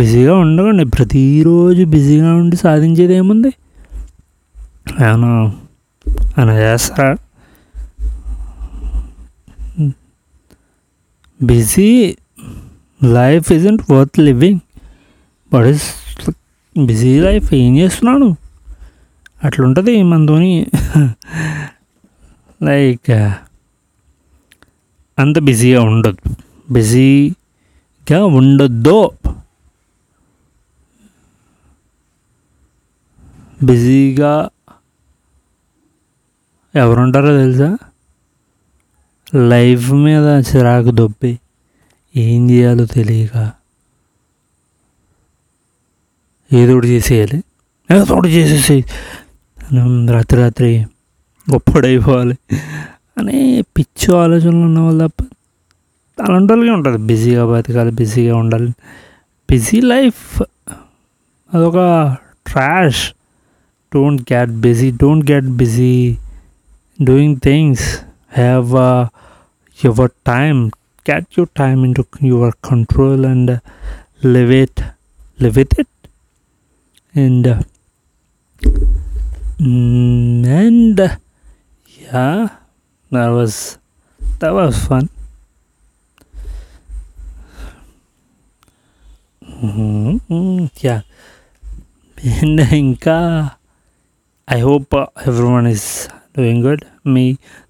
బిజీగా 0.00 0.34
ఉండకండి 0.44 0.84
ప్రతిరోజు 0.96 1.82
బిజీగా 1.94 2.30
ఉండి 2.42 2.56
సాధించేది 2.64 3.14
ఏముంది 3.20 3.50
ఆయన 5.04 5.24
ఆయన 6.36 6.50
చేస్తారా 6.64 7.10
busy 11.50 11.88
life 13.18 13.48
is 13.56 13.66
isn't 13.70 13.82
worth 13.92 14.18
living 14.28 14.62
but 15.52 15.66
is 15.72 15.86
busy 16.90 17.12
life 17.28 17.48
ఏం 17.62 17.72
చేస్తున్నాడు 17.82 18.28
అట్లుంటుంది 19.46 19.94
మనతోని 20.12 20.52
లైక్ 22.68 23.12
అంత 25.24 25.38
బిజీగా 25.48 25.80
ఉండదు 25.92 26.20
బిజీగా 26.76 28.20
ఉండొద్దో 28.40 28.98
బిజీగా 33.68 34.32
ఎవరుంటారో 36.82 37.30
తెలుసా 37.42 37.70
లైఫ్ 39.52 39.88
మీద 40.06 40.26
చిరాకు 40.48 40.92
దొబ్బి 41.00 41.32
ఏం 42.24 42.40
చేయాలో 42.52 42.84
తెలియక 42.96 43.36
ఏదో 46.60 46.72
ఒకటి 46.76 46.88
చేసేయాలి 46.94 47.38
ఏదో 47.94 48.02
ఒకటి 48.16 48.30
చేసేసి 48.38 48.76
రాత్రి 50.16 50.38
రాత్రి 50.44 50.72
గొప్పడైపోవాలి 51.52 52.36
అని 53.18 53.38
పిచ్చి 53.76 54.08
ఆలోచనలు 54.24 54.64
ఉన్న 54.70 54.80
వాళ్ళు 54.88 55.00
తప్ప 55.06 55.22
అలాంటి 56.26 56.50
వాళ్ళకే 56.52 56.72
ఉంటుంది 56.78 56.98
బిజీగా 57.12 57.42
బతకాలి 57.52 57.92
బిజీగా 58.02 58.34
ఉండాలి 58.42 58.70
బిజీ 59.50 59.78
లైఫ్ 59.94 60.22
అదొక 61.56 61.80
trash 62.50 63.02
don't 63.94 64.20
get 64.30 64.46
busy 64.64 64.90
don't 65.02 65.24
get 65.30 65.44
busy 65.62 66.18
doing 67.08 67.32
things 67.46 67.80
have 68.42 68.74
uh, 68.74 69.02
your 69.84 70.08
time 70.32 70.60
get 71.08 71.36
your 71.36 71.46
time 71.62 71.80
into 71.88 72.04
your 72.32 72.52
control 72.70 73.26
and 73.32 73.50
uh, 73.50 73.58
live 74.22 74.50
it 74.50 74.80
live 75.38 75.56
with 75.60 75.78
it 75.82 75.90
and 77.14 77.46
uh, 77.54 77.60
mm, 78.64 80.42
and 80.62 80.98
uh, 81.06 81.10
yeah 81.98 82.48
that 83.16 83.28
was 83.38 83.58
that 84.38 84.54
was 84.60 84.78
fun 84.90 85.08
mm-hmm. 89.56 90.22
Mm, 90.36 90.64
yeah 90.88 91.02
ఇంకా 92.86 93.14
I 94.54 94.56
hope 94.68 94.94
everyone 95.54 95.66
is 95.76 95.84
doing 96.36 96.62
good 96.66 96.82
me 97.12 97.22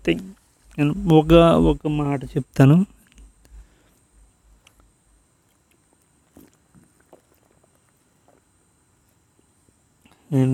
thing 0.07 0.23
నేను 0.77 0.93
ఒక 1.19 1.33
ఒక 1.71 1.91
మాట 1.99 2.21
చెప్తాను 2.35 2.77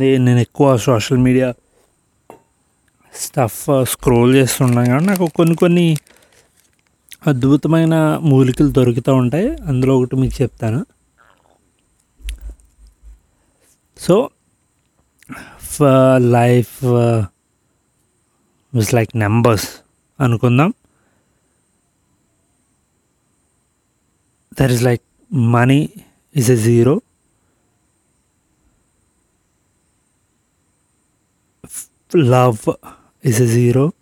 నేను 0.00 0.18
నేను 0.26 0.40
ఎక్కువ 0.46 0.68
social 0.90 1.20
media 1.26 1.48
stuff 3.24 3.62
scroll 3.96 4.32
చేస్తుండగా 4.38 4.98
నాకు 5.10 5.26
కొన్ని 5.40 5.56
కొన్ని 5.62 5.86
అద్భుతమైన 7.30 7.94
మూలికలు 8.30 8.70
దొరుకుతూ 8.80 9.12
ఉంటాయి 9.24 9.48
అందులో 9.70 9.92
ఒకటి 10.00 10.16
మీకు 10.22 10.36
చెప్తాను 10.42 10.80
so 14.06 14.16
Uh, 15.80 16.18
life 16.20 16.82
was 16.82 17.24
uh, 18.74 18.90
like 18.90 19.14
numbers 19.14 19.80
anukundaam. 20.18 20.74
That 24.58 24.74
is 24.74 24.82
like 24.82 25.06
money 25.30 25.94
is 26.34 26.50
a 26.50 26.58
zero, 26.58 27.00
love 32.10 32.66
is 33.22 33.38
a 33.38 33.46
zero, 33.46 33.94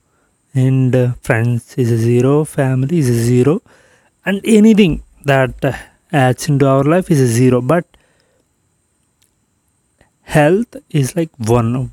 and 0.56 0.96
uh, 0.96 1.12
friends 1.20 1.76
is 1.76 1.92
a 1.92 2.00
zero, 2.00 2.48
family 2.48 3.04
is 3.04 3.12
a 3.12 3.20
zero, 3.20 3.60
and 4.24 4.40
anything 4.48 5.04
that 5.28 5.52
adds 6.08 6.48
into 6.48 6.64
our 6.64 6.88
life 6.88 7.10
is 7.10 7.20
a 7.20 7.28
zero. 7.28 7.60
But 7.60 7.84
health 10.34 10.74
is 10.90 11.14
like 11.16 11.30
one 11.48 11.90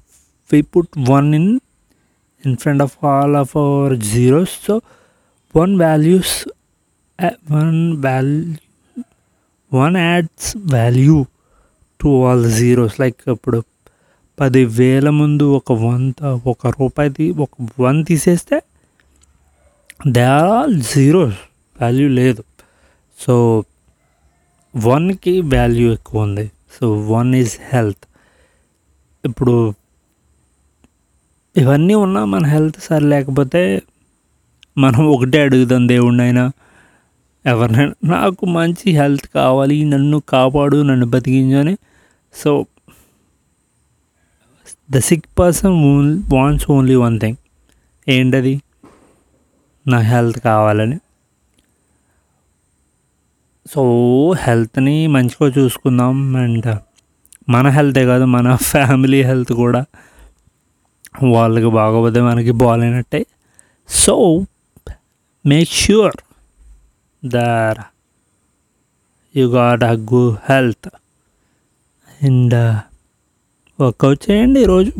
we 0.51 0.61
put 0.63 0.89
one 1.07 1.33
in 1.37 1.47
in 2.43 2.55
front 2.57 2.81
of 2.81 2.97
all 3.09 3.35
of 3.39 3.55
our 3.55 3.95
zeros 4.11 4.49
so 4.65 4.81
one 5.59 5.77
values 5.81 6.31
one 7.47 7.77
value 8.01 8.55
one 9.69 9.95
adds 9.95 10.53
value 10.75 11.25
to 11.99 12.13
all 12.27 12.41
the 12.47 12.53
zeros 12.61 12.95
like 13.03 13.17
ఇప్పుడు 13.33 13.59
పది 14.41 14.61
వేల 14.79 15.07
ముందు 15.19 15.45
ఒక 15.57 15.71
వంద 15.85 16.21
ఒక 16.51 16.61
రూపాయిది 16.77 17.25
ఒక 17.45 17.53
one 17.85 17.97
తీసేస్తే 18.09 18.57
they 20.15 20.23
are 20.37 20.49
all 20.55 20.75
zeros 20.93 21.39
value 21.81 22.07
లేదు 22.19 22.43
సో 23.23 23.35
వన్కి 24.87 25.33
వాల్యూ 25.55 25.87
ఎక్కువ 25.97 26.25
ఉంది 26.27 26.45
సో 26.77 26.85
వన్ 27.13 27.31
ఈజ్ 27.41 27.55
హెల్త్ 27.73 28.03
ఇప్పుడు 29.27 29.55
ఇవన్నీ 31.61 31.95
ఉన్నా 32.05 32.21
మన 32.33 32.43
హెల్త్ 32.53 32.79
సరి 32.87 33.05
లేకపోతే 33.13 33.61
మనం 34.83 35.01
ఒకటే 35.15 35.39
అడుగుతాం 35.47 35.83
దేవుడినైనా 35.93 36.43
ఎవరినైనా 37.51 37.93
నాకు 38.13 38.43
మంచి 38.57 38.87
హెల్త్ 38.99 39.27
కావాలి 39.39 39.77
నన్ను 39.93 40.17
కాపాడు 40.33 40.77
నన్ను 40.89 41.07
అని 41.61 41.75
so 42.41 42.51
the 44.93 44.97
sick 45.09 45.27
person 45.39 45.73
wants 46.35 46.67
only 46.77 46.95
one 47.07 47.17
thing 47.23 47.39
ఏంటది 48.15 48.53
నా 49.91 49.97
హెల్త్ 50.13 50.39
కావాలని 50.51 50.97
సో 53.73 53.81
హెల్త్ని 54.45 54.95
మంచిగా 55.15 55.47
చూసుకుందాం 55.59 56.17
అండ్ 56.43 56.67
మన 57.53 57.65
హెల్తే 57.77 58.01
కాదు 58.09 58.25
మన 58.37 58.49
ఫ్యామిలీ 58.71 59.19
హెల్త్ 59.29 59.53
కూడా 59.63 59.81
వాళ్ళకి 61.35 61.69
బాగోపోతే 61.79 62.19
మనకి 62.29 62.53
బాగాలేనట్టే 62.61 63.21
so 64.03 64.15
make 65.51 65.71
sure 65.83 66.15
there 67.35 67.79
you 69.39 69.45
got 69.59 69.83
a 69.91 69.93
గు 70.11 70.23
హెల్త్ 70.49 70.89
అండ్ 72.29 72.55
వర్కౌట్ 73.83 74.21
చేయండి 74.27 74.59
ఈరోజు 74.65 74.91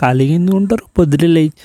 ఖాళీ 0.00 0.24
ఎందుకు 0.38 0.56
ఉంటారు 0.60 0.84
పొద్దున 0.98 1.24
లేచి 1.36 1.56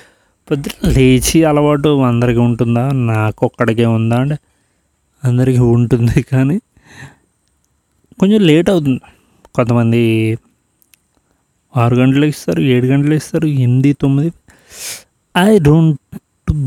పొద్దున 0.48 0.88
లేచి 0.96 1.38
అలవాటు 1.50 1.90
అందరికీ 2.12 2.40
ఉంటుందా 2.48 2.84
నాకు 3.12 3.42
ఒక్కడికే 3.48 3.86
ఉందా 3.98 4.18
అంటే 4.24 4.38
అందరికీ 5.28 5.62
ఉంటుంది 5.76 6.18
కానీ 6.32 6.56
కొంచెం 8.20 8.40
లేట్ 8.50 8.68
అవుతుంది 8.74 9.00
కొంతమంది 9.58 10.00
ఆరు 11.82 11.94
గంటలు 12.00 12.26
ఇస్తారు 12.32 12.60
ఏడు 12.74 12.86
గంటలు 12.92 13.14
ఇస్తారు 13.20 13.46
ఎనిమిది 13.64 13.90
తొమ్మిది 14.02 14.28
I 15.48 15.52
don't 15.68 15.98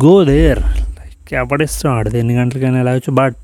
go 0.06 0.16
there 0.32 0.62
like 0.98 1.32
ఎవడిస్తాం 1.42 1.90
ఆడది 1.98 2.18
ఎన్ని 2.22 2.34
గంటలకైనా 2.40 2.78
వెళ్ళవచ్చు 2.82 3.12
బట్ 3.22 3.38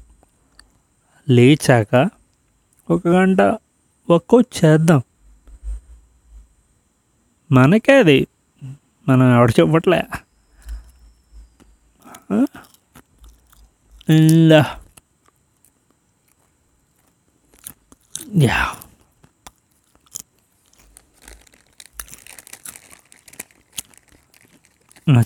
లేచాక 1.38 1.94
ఒక 2.96 3.02
గంట 3.18 3.42
ఒక్కో 4.16 4.38
చేద్దాం 4.60 5.02
మనకే 7.58 7.94
అది 8.04 8.20
మనం 9.10 9.26
ఎవడ 9.38 9.50
చెప్పట్లే 9.60 10.02
యా 18.48 18.60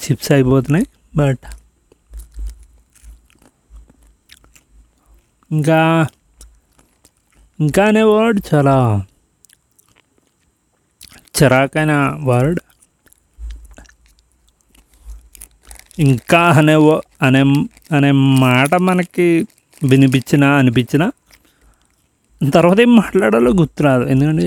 చిప్స్ 0.06 0.30
అయిపోతున్నాయి 0.36 0.86
బట్ 1.20 1.46
ఇంకా 5.58 5.78
ఇంకా 7.64 7.82
అనే 7.92 8.04
వర్డ్ 8.12 8.38
చాలా 8.50 8.76
చిరాకైన 11.38 11.94
వర్డ్ 12.30 12.60
ఇంకా 16.08 16.42
అనే 16.62 16.76
అనే 17.26 17.42
అనే 17.96 18.12
మాట 18.46 18.72
మనకి 18.90 19.28
వినిపించినా 19.92 20.48
అనిపించినా 20.62 21.08
తర్వాత 22.56 22.80
ఏం 22.86 22.92
మాట్లాడాలో 23.02 23.50
గుర్తురాదు 23.60 24.06
ఎందుకంటే 24.14 24.46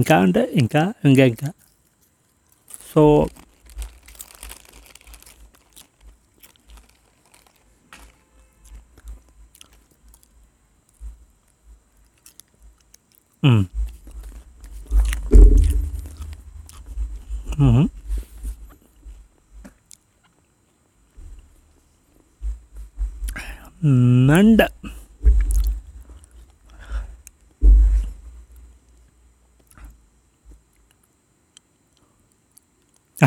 ఇంకా 0.00 0.16
అంటే 0.24 0.42
ఇంకా 0.62 0.82
ఇంకా 1.10 1.24
ఇంకా 1.32 1.48
సో 2.90 3.02
నండ 13.42 13.52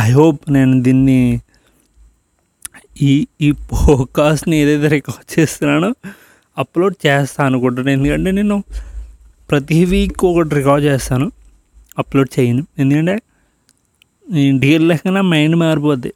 ఐ 0.01 0.03
హోప్ 0.17 0.43
నేను 0.55 0.75
దీన్ని 0.85 1.19
ఈ 3.01 3.03
ఈ 3.41 3.43
పోకాస్ట్ని 3.71 4.55
ఏదైతే 4.63 4.87
రికార్డ్ 4.97 5.27
చేస్తున్నానో 5.39 5.89
అప్లోడ్ 6.61 6.95
చేస్తాను 7.07 7.47
అనుకుంటున్నాను 7.51 7.93
ఎందుకంటే 7.97 8.31
నేను 8.41 8.57
ప్రతి 9.53 9.77
వీక్ 9.89 10.21
ఒకటి 10.29 10.53
రికార్డ్ 10.57 10.83
చేస్తాను 10.89 11.25
అప్లోడ్ 12.01 12.29
చేయను 12.35 12.61
ఎందుకంటే 12.81 13.13
ఇంటికి 14.49 15.09
నా 15.17 15.21
మైండ్ 15.33 15.55
మారిపోద్ది 15.63 16.11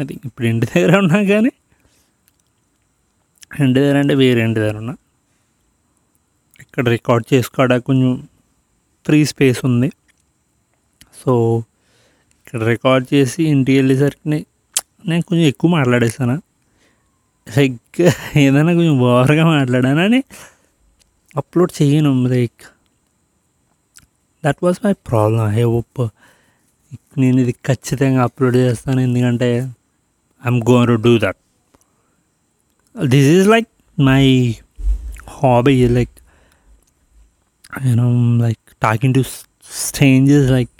అది 0.00 0.14
ఇప్పుడు 0.28 0.46
ఇంటి 0.50 0.66
దగ్గర 0.72 0.92
ఉన్నా 1.02 1.18
కానీ 1.30 1.52
ఇంటి 3.64 3.76
దగ్గర 3.82 3.96
అంటే 4.02 4.14
వేరే 4.22 4.42
ఇంటి 4.48 4.58
దగ్గర 4.64 4.76
ఉన్నా 4.82 4.94
ఇక్కడ 6.64 6.84
రికార్డ్ 6.96 7.24
చేసుకోడా 7.32 7.78
కొంచెం 7.88 8.12
ఫ్రీ 9.08 9.20
స్పేస్ 9.32 9.60
ఉంది 9.70 9.90
సో 11.20 11.32
ఇక్కడ 12.40 12.60
రికార్డ్ 12.72 13.06
చేసి 13.14 13.40
ఇంటికి 13.54 13.76
వెళ్ళేసరికి 13.80 14.28
నేను 15.12 15.22
కొంచెం 15.30 15.46
ఎక్కువ 15.52 15.70
మాట్లాడేస్తాను 15.78 16.36
లైక్ 17.56 18.02
ఏదైనా 18.44 18.74
కొంచెం 18.80 18.96
ఓవర్గా 19.12 19.46
మాట్లాడానని 19.56 20.22
అప్లోడ్ 21.42 21.74
చేయను 21.80 22.12
like 22.36 22.62
that 24.46 24.60
was 24.66 24.78
my 24.86 24.92
problem 25.10 25.42
I 25.58 25.64
hope 25.74 26.02
నేను 27.22 27.36
ఇది 27.44 27.52
ఖచ్చితంగా 27.68 28.20
అప్లోడ్ 28.28 28.56
చేస్తాను 28.66 29.00
ఎందుకంటే 29.08 29.48
I'm 30.44 30.60
gonna 30.70 30.86
to 30.92 30.96
do 31.08 31.12
that 31.24 31.40
this 33.12 33.28
is 33.36 33.46
like 33.54 33.70
my 34.10 34.24
hobby 35.36 35.74
like 35.98 36.16
you know 37.88 38.08
like 38.46 38.62
talking 38.86 39.16
to 39.18 39.24
strangers 39.86 40.48
like 40.56 40.74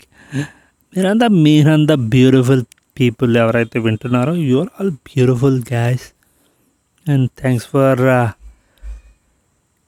మీరంతా 0.95 1.27
మీరంతా 1.45 1.95
బ్యూటిఫుల్ 2.15 2.63
పీపుల్ 2.99 3.31
ఎవరైతే 3.43 3.77
వింటున్నారో 3.87 4.33
you 4.49 4.55
are 4.63 4.71
all 4.79 4.91
beautiful 5.11 5.57
guys 5.73 6.05
and 7.13 7.25
thanks 7.43 7.65
for 7.75 8.01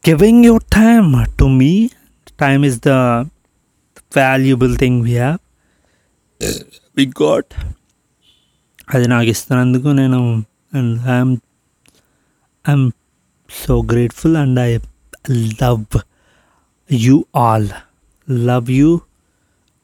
giving 0.09 0.41
your 0.49 0.65
time 0.81 1.11
to 1.41 1.47
me 1.61 1.73
time 2.43 2.63
is 2.69 2.79
the 2.89 2.93
valuable 4.15 4.73
thing 4.81 4.95
we 5.07 5.13
have 5.23 5.41
we 6.97 7.03
got 7.23 7.47
అది 8.95 9.05
నాకు 9.11 9.27
ఇస్తున్నందుకు 9.33 9.89
నేను 9.99 10.17
and 10.79 10.97
I'm 11.13 11.31
I'm 12.71 12.83
so 13.59 13.75
grateful 13.91 14.35
and 14.41 14.57
I 14.65 14.67
love 15.61 15.95
you 17.05 17.15
all 17.43 17.65
love 18.49 18.67
you 18.79 18.91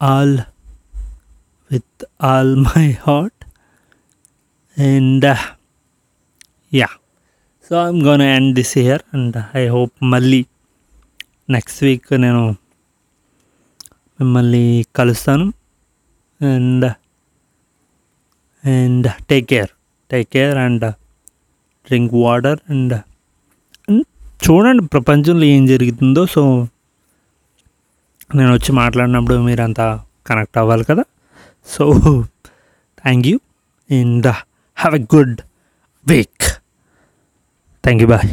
all 0.09 0.35
with 1.73 2.05
all 2.31 2.53
my 2.69 2.85
heart 3.07 3.41
and 4.91 5.27
yeah 6.81 6.89
so 7.67 7.73
I'm 7.85 8.01
gonna 8.09 8.25
end 8.33 8.53
this 8.61 8.75
year 8.85 9.03
and 9.15 9.37
I 9.63 9.65
hope 9.77 9.95
మళ్ళీ 10.15 10.41
next 11.57 11.81
week 11.89 12.09
నేను 12.27 12.43
మిమ్మల్ని 14.21 14.65
కలుస్తాను 14.97 15.45
and 16.53 16.85
and 18.77 19.07
take 19.29 19.47
care 19.51 19.71
take 20.11 20.27
care 20.35 20.57
and 20.65 20.85
drink 21.87 22.13
water 22.23 22.59
and 22.73 22.95
చూడండి 24.45 24.83
ప్రపంచంలో 24.95 25.45
ఏం 25.55 25.63
జరుగుతుందో 25.71 26.21
so 26.35 26.43
నేను 28.37 28.51
వచ్చి 28.57 28.71
మాట్లాడినప్పుడు 28.81 29.37
మీరు 29.49 29.63
అంతా 29.67 29.87
కనెక్ట్ 30.29 30.57
అవ్వాలి 30.61 30.85
కదా 30.91 31.03
so 31.73 31.85
thank 33.03 33.27
you 33.31 33.37
and 33.99 34.29
have 34.83 34.95
a 35.01 35.03
good 35.15 35.35
week 36.13 36.47
thank 37.87 38.03
you 38.05 38.09
bye 38.15 38.31